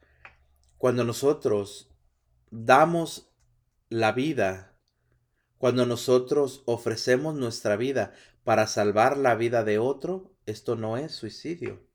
[0.77, 1.89] Cuando nosotros
[2.51, 3.29] damos
[3.89, 4.75] la vida,
[5.57, 8.13] cuando nosotros ofrecemos nuestra vida
[8.43, 11.85] para salvar la vida de otro, esto no es suicidio.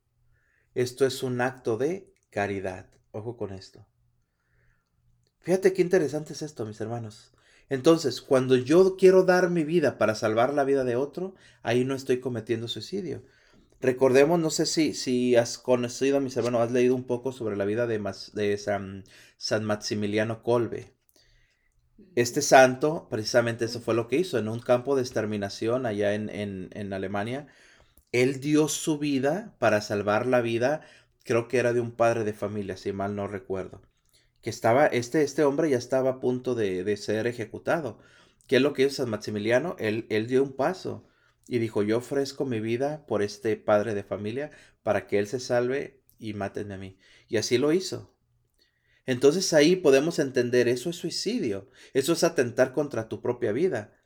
[0.74, 2.86] Esto es un acto de caridad.
[3.12, 3.86] Ojo con esto.
[5.40, 7.31] Fíjate qué interesante es esto, mis hermanos.
[7.72, 11.94] Entonces, cuando yo quiero dar mi vida para salvar la vida de otro, ahí no
[11.94, 13.22] estoy cometiendo suicidio.
[13.80, 17.64] Recordemos, no sé si, si has conocido, mis hermanos, has leído un poco sobre la
[17.64, 17.98] vida de,
[18.34, 19.04] de San,
[19.38, 20.92] San Maximiliano Colbe.
[22.14, 26.28] Este santo, precisamente eso fue lo que hizo en un campo de exterminación allá en,
[26.28, 27.46] en, en Alemania.
[28.12, 30.82] Él dio su vida para salvar la vida
[31.24, 33.80] creo que era de un padre de familia, si mal no recuerdo,
[34.42, 37.98] que estaba, este, este hombre ya estaba a punto de, ser ejecutado.
[38.46, 39.76] ¿Qué es lo que hizo San Maximiliano?
[39.78, 41.06] Él, él dio un paso
[41.48, 44.50] y dijo, yo ofrezco mi vida por este padre de familia
[44.82, 46.98] para que él se salve y mátenme a mí.
[47.28, 48.14] Y así lo hizo.
[49.06, 53.96] Entonces ahí podemos entender, eso es suicidio, eso es atentar contra tu propia vida.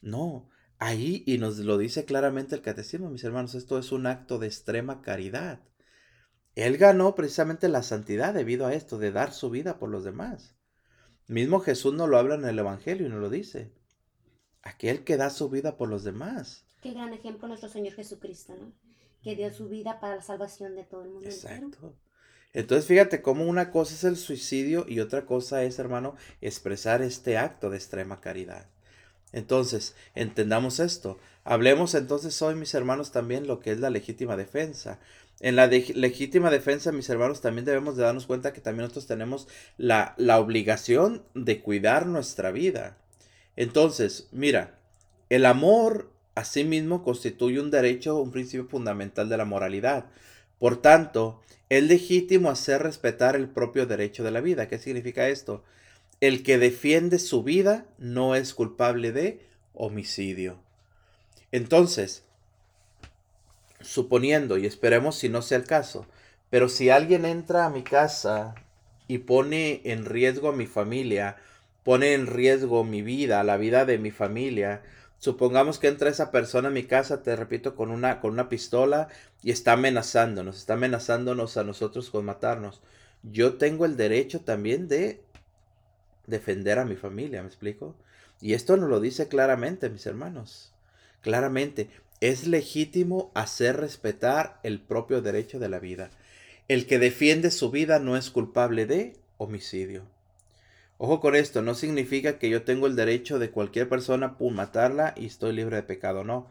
[0.00, 4.38] No, Ahí, y nos lo dice claramente el catecismo, mis hermanos, esto es un acto
[4.38, 5.60] de extrema caridad.
[6.54, 10.54] Él ganó precisamente la santidad debido a esto, de dar su vida por los demás.
[11.26, 13.72] Mismo Jesús no lo habla en el Evangelio y no lo dice.
[14.62, 16.66] Aquel que da su vida por los demás.
[16.82, 18.72] Qué gran ejemplo nuestro Señor Jesucristo, ¿no?
[19.22, 21.28] Que dio su vida para la salvación de todo el mundo.
[21.28, 21.96] Exacto.
[22.52, 27.36] Entonces fíjate cómo una cosa es el suicidio y otra cosa es, hermano, expresar este
[27.36, 28.68] acto de extrema caridad.
[29.32, 31.18] Entonces, entendamos esto.
[31.42, 35.00] Hablemos entonces hoy, mis hermanos, también lo que es la legítima defensa.
[35.40, 39.48] En la legítima defensa, mis hermanos, también debemos de darnos cuenta que también nosotros tenemos
[39.76, 42.96] la, la obligación de cuidar nuestra vida.
[43.56, 44.78] Entonces, mira,
[45.28, 50.06] el amor a sí mismo constituye un derecho, un principio fundamental de la moralidad.
[50.58, 54.68] Por tanto, es legítimo hacer respetar el propio derecho de la vida.
[54.68, 55.64] ¿Qué significa esto?
[56.20, 59.40] El que defiende su vida no es culpable de
[59.72, 60.58] homicidio.
[61.52, 62.23] Entonces,
[63.84, 66.06] suponiendo, y esperemos si no sea el caso,
[66.50, 68.54] pero si alguien entra a mi casa
[69.08, 71.36] y pone en riesgo a mi familia,
[71.84, 74.82] pone en riesgo mi vida, la vida de mi familia,
[75.18, 79.08] supongamos que entra esa persona a mi casa, te repito, con una, con una pistola
[79.42, 82.80] y está amenazándonos, está amenazándonos a nosotros con matarnos.
[83.22, 85.20] Yo tengo el derecho también de
[86.26, 87.94] defender a mi familia, ¿me explico?
[88.40, 90.72] Y esto nos lo dice claramente, mis hermanos.
[91.22, 91.88] Claramente,
[92.20, 96.10] es legítimo hacer respetar el propio derecho de la vida.
[96.68, 100.04] El que defiende su vida no es culpable de homicidio.
[100.96, 105.26] Ojo con esto, no significa que yo tengo el derecho de cualquier persona matarla y
[105.26, 106.48] estoy libre de pecado, no.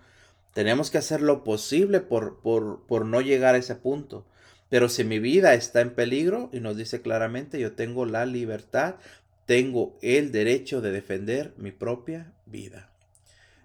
[0.54, 4.26] Tenemos que hacer lo posible por, por, por no llegar a ese punto.
[4.70, 8.96] Pero si mi vida está en peligro, y nos dice claramente, yo tengo la libertad,
[9.46, 12.93] tengo el derecho de defender mi propia vida.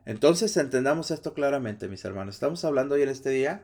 [0.08, 2.36] Entonces entendamos esto claramente, mis hermanos.
[2.36, 3.60] Estamos hablando hoy en este día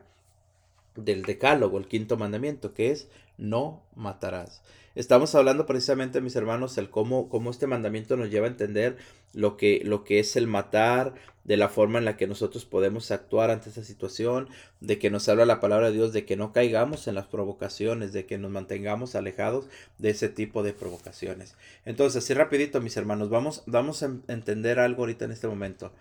[0.95, 3.07] del decálogo, el quinto mandamiento, que es
[3.39, 4.61] no matarás.
[4.93, 8.95] Estamos hablando precisamente, mis hermanos, el cómo, cómo este mandamiento nos lleva a entender
[9.33, 11.15] lo que, lo que es el matar,
[11.45, 14.47] de la forma en la que nosotros podemos actuar ante esta situación,
[14.81, 18.13] de que nos habla la palabra de Dios, de que no caigamos en las provocaciones,
[18.13, 19.65] de que nos mantengamos alejados
[19.97, 21.55] de ese tipo de provocaciones.
[21.85, 25.91] Entonces, así rapidito, mis hermanos, vamos, vamos a entender algo ahorita en este momento.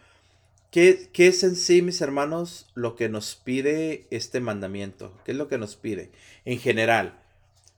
[0.74, 5.16] ¿Qué, es en sí, mis hermanos, lo que nos pide este mandamiento?
[5.24, 6.10] ¿Qué es lo que nos pide?
[6.44, 7.14] En general,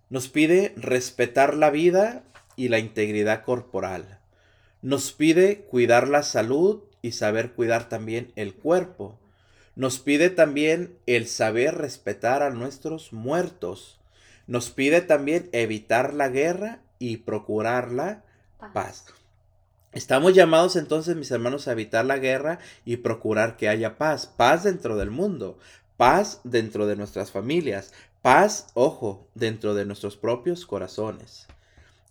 [0.09, 2.25] nos pide respetar la vida
[2.57, 4.19] y la integridad corporal.
[4.81, 9.19] Nos pide cuidar la salud y saber cuidar también el cuerpo.
[9.75, 14.01] Nos pide también el saber respetar a nuestros muertos.
[14.47, 18.25] Nos pide también evitar la guerra y procurar la
[18.73, 19.05] paz.
[19.97, 24.27] Estamos llamados entonces, mis hermanos, a evitar la guerra y procurar que haya paz.
[24.27, 25.59] Paz dentro del mundo,
[25.97, 31.47] paz dentro de nuestras familias, paz, ojo, dentro de nuestros propios corazones.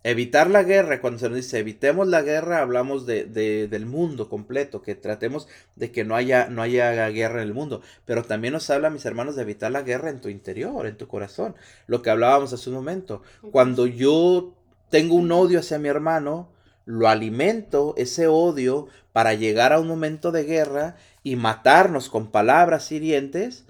[0.02, 3.24] Evitar la guerra, cuando se nos dice evitemos la guerra, hablamos de,
[3.68, 7.82] del mundo completo, que tratemos de que no haya, no haya guerra en el mundo.
[8.04, 11.06] Pero también nos habla, mis hermanos, de evitar la guerra en tu interior, en tu
[11.06, 11.54] corazón.
[11.86, 13.22] Lo que hablábamos hace un momento.
[13.52, 14.54] Cuando yo
[14.90, 16.55] tengo un odio hacia mi hermano,
[16.86, 22.90] lo alimento, ese odio, para llegar a un momento de guerra y matarnos con palabras
[22.90, 23.64] hirientes,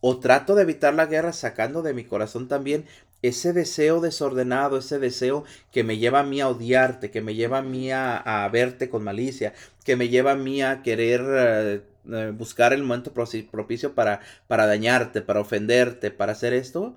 [0.00, 2.84] o trato de evitar la guerra sacando de mi corazón también
[3.22, 7.58] ese deseo desordenado, ese deseo que me lleva a mí a odiarte, que me lleva
[7.58, 9.54] a mí a, verte con malicia,
[9.84, 14.66] que me lleva a mí a querer eh, eh, buscar el momento propicio para, para
[14.66, 16.96] dañarte, para ofenderte, para hacer esto,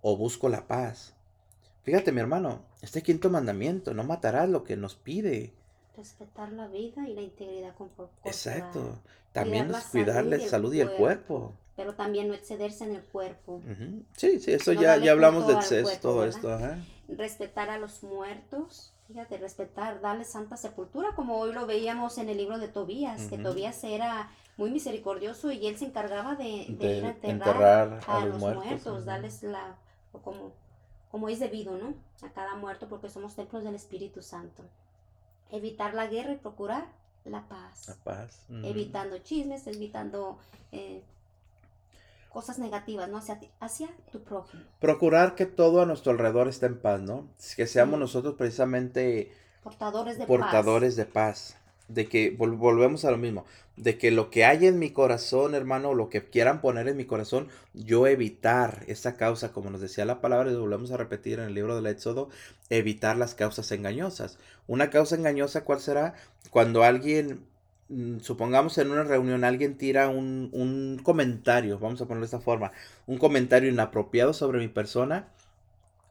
[0.00, 1.17] o busco la paz.
[1.88, 5.54] Fíjate, mi hermano, este quinto mandamiento, no matarás lo que nos pide.
[5.96, 8.12] Respetar la vida y la integridad corporal.
[8.24, 8.98] Exacto.
[9.32, 11.54] También cuidar, cuidar la salud y el, cuerpo.
[11.76, 13.62] Pero también no excederse en el cuerpo.
[14.14, 16.58] Sí, sí, eso ya, ya hablamos del exceso, todo esto.
[17.08, 18.92] Respetar a los muertos.
[19.06, 23.38] Fíjate, respetar, darle santa sepultura, como hoy lo veíamos en el libro de Tobías, que
[23.38, 29.06] Tobías era muy misericordioso y él se encargaba de, ir a enterrar, a, los, muertos,
[29.06, 29.78] darles la,
[30.22, 30.52] como
[31.10, 31.94] como es debido, ¿no?
[32.26, 34.62] A cada muerto porque somos templos del Espíritu Santo.
[35.50, 36.86] Evitar la guerra y procurar
[37.24, 37.88] la paz.
[37.88, 38.42] La paz.
[38.62, 40.38] Evitando chismes, evitando
[40.72, 41.02] eh,
[42.30, 43.18] cosas negativas, ¿no?
[43.18, 44.62] Hacia, hacia tu prójimo.
[44.80, 47.26] Procurar que todo a nuestro alrededor esté en paz, ¿no?
[47.56, 49.32] Que seamos nosotros precisamente
[49.62, 51.56] portadores de portadores de paz
[51.88, 53.44] de que volvemos a lo mismo,
[53.76, 57.04] de que lo que hay en mi corazón, hermano, lo que quieran poner en mi
[57.04, 61.46] corazón, yo evitar esa causa, como nos decía la palabra, y volvemos a repetir en
[61.46, 62.28] el libro del Éxodo,
[62.70, 64.38] evitar las causas engañosas.
[64.66, 66.14] Una causa engañosa, ¿cuál será?
[66.50, 67.40] Cuando alguien
[67.88, 72.40] mm, supongamos en una reunión alguien tira un, un comentario, vamos a ponerlo de esta
[72.40, 72.72] forma,
[73.06, 75.28] un comentario inapropiado sobre mi persona,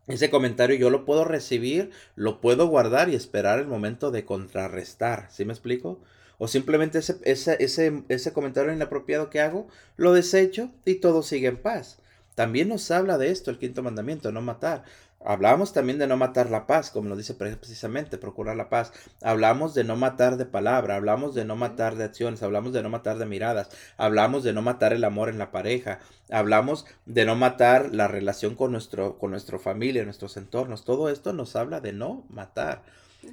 [0.08, 5.28] ese comentario yo lo puedo recibir, lo puedo guardar y esperar el momento de contrarrestar.
[5.32, 6.00] ¿Sí me explico?
[6.38, 11.48] O simplemente ese, ese, ese, ese comentario inapropiado que hago, lo desecho y todo sigue
[11.48, 12.00] en paz.
[12.36, 14.84] También nos habla de esto el quinto mandamiento, no matar.
[15.30, 18.94] Hablamos también de no matar la paz, como nos dice precisamente, procurar la paz.
[19.22, 22.90] Hablamos de no matar de palabra, hablamos de no matar de acciones, hablamos de no
[22.90, 26.00] matar de miradas, hablamos de no matar el amor en la pareja,
[26.32, 30.86] hablamos de no matar la relación con, nuestro, con nuestra familia, nuestros entornos.
[30.86, 32.84] Todo esto nos habla de no matar.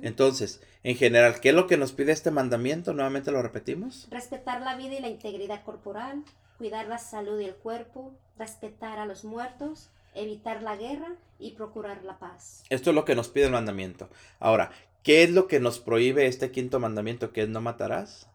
[0.03, 2.92] Entonces, en general, ¿qué es lo que nos pide este mandamiento?
[2.92, 4.09] Nuevamente lo repetimos.
[4.11, 6.24] Respetar la vida y la integridad corporal,
[6.59, 12.04] cuidar la salud y el cuerpo, respetar a los muertos, evitar la guerra y procurar
[12.04, 12.62] la paz.
[12.70, 14.08] Esto es lo que nos pide el mandamiento.
[14.38, 14.70] Ahora,
[15.02, 18.28] ¿qué es lo que nos prohíbe este quinto mandamiento que es no matarás?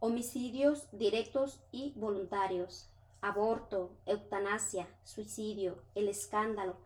[0.00, 2.88] Homicidios directos y voluntarios,
[3.20, 6.76] aborto, eutanasia, suicidio, el escándalo,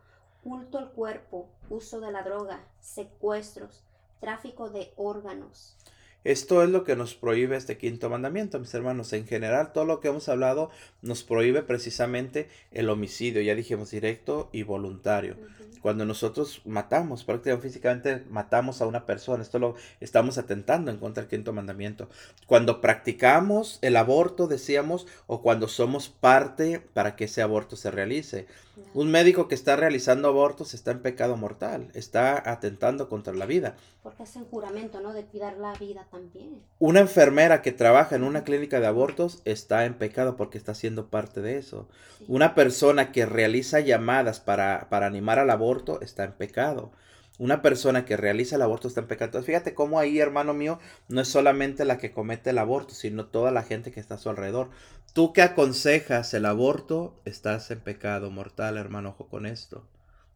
[0.42, 3.82] culto al cuerpo, uso de la droga, secuestros,
[4.20, 5.76] tráfico de órganos.
[6.24, 9.12] Esto es lo que nos prohíbe este quinto mandamiento, mis hermanos.
[9.12, 14.50] En general, todo lo que hemos hablado nos prohíbe precisamente el homicidio, ya dijimos directo
[14.52, 15.36] y voluntario.
[15.80, 21.22] Cuando nosotros matamos, prácticamente físicamente matamos a una persona, esto lo estamos atentando en contra
[21.22, 22.08] del quinto mandamiento.
[22.46, 28.46] Cuando practicamos el aborto, decíamos, o cuando somos parte para que ese aborto se realice.
[28.94, 33.74] Un médico que está realizando abortos está en pecado mortal, está atentando contra la vida.
[34.02, 35.12] Porque es un juramento, ¿no?
[35.12, 36.62] De cuidar la vida también.
[36.78, 41.08] Una enfermera que trabaja en una clínica de abortos está en pecado porque está siendo
[41.08, 41.88] parte de eso.
[42.28, 45.57] Una persona que realiza llamadas para, para animar al aborto
[46.00, 46.92] está en pecado
[47.38, 49.26] una persona que realiza el aborto está en pecado.
[49.26, 53.26] Entonces, fíjate cómo ahí, hermano mío, no es solamente la que comete el aborto, sino
[53.26, 54.70] toda la gente que está a su alrededor.
[55.14, 59.10] Tú que aconsejas el aborto, estás en pecado mortal, hermano.
[59.10, 59.88] Ojo con esto.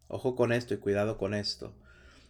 [0.07, 1.73] Ojo con esto y cuidado con esto.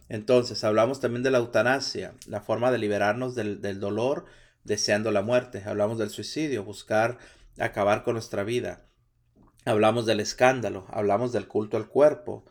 [0.08, 4.26] Entonces, hablamos también de la eutanasia, la forma de liberarnos del, del dolor
[4.64, 5.62] deseando la muerte.
[5.64, 7.18] Hablamos del suicidio, buscar
[7.58, 8.86] acabar con nuestra vida.
[9.64, 12.44] Hablamos del escándalo, hablamos del culto al cuerpo,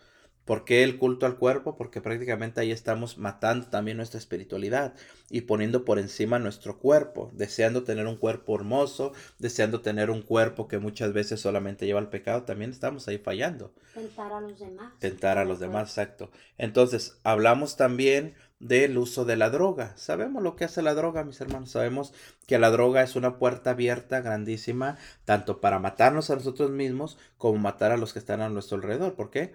[0.46, 1.78] ¿Por qué el culto al cuerpo?
[1.78, 4.94] Porque prácticamente ahí estamos matando también nuestra espiritualidad
[5.30, 10.68] y poniendo por encima nuestro cuerpo, deseando tener un cuerpo hermoso, deseando tener un cuerpo
[10.68, 13.74] que muchas veces solamente lleva al pecado, también estamos ahí fallando.
[13.94, 14.94] Tentar a los demás.
[15.00, 16.30] Tentar a los demás, exacto.
[16.58, 19.96] Entonces, hablamos también del uso de la droga.
[19.98, 21.72] Sabemos lo que hace la droga, mis hermanos.
[21.72, 22.14] Sabemos
[22.48, 27.60] que la droga es una puerta abierta grandísima, tanto para matarnos a nosotros mismos como
[27.60, 29.16] matar a los que están a nuestro alrededor.
[29.16, 29.54] ¿Por qué?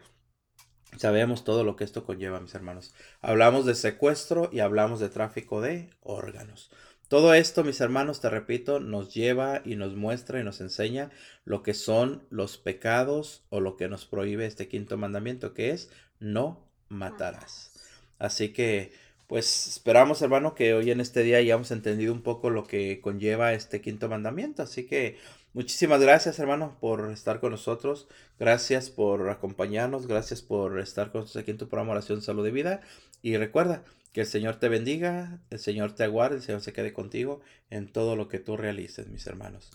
[0.96, 2.94] Sabemos todo lo que esto conlleva, mis hermanos.
[3.20, 6.70] Hablamos de secuestro y hablamos de tráfico de órganos.
[7.08, 11.10] Todo esto, mis hermanos, te repito, nos lleva y nos muestra y nos enseña
[11.46, 15.90] lo que son los pecados o lo que nos prohíbe este quinto mandamiento, que es
[16.20, 17.72] no matarás.
[18.18, 18.92] Así que,
[19.26, 23.54] pues esperamos, hermano, que hoy en este día hayamos entendido un poco lo que conlleva
[23.54, 24.62] este quinto mandamiento.
[24.62, 25.16] Así que
[25.54, 28.06] Muchísimas gracias, hermano, por estar con nosotros.
[28.38, 30.06] Gracias por acompañarnos.
[30.06, 32.80] Gracias por estar con nosotros aquí en tu programa Oración Salud de Vida.
[33.22, 33.82] Y recuerda
[34.12, 37.40] que el Señor te bendiga, el Señor te aguarde, el Señor se quede contigo
[37.70, 39.70] en todo lo que tú realices, mis hermanos.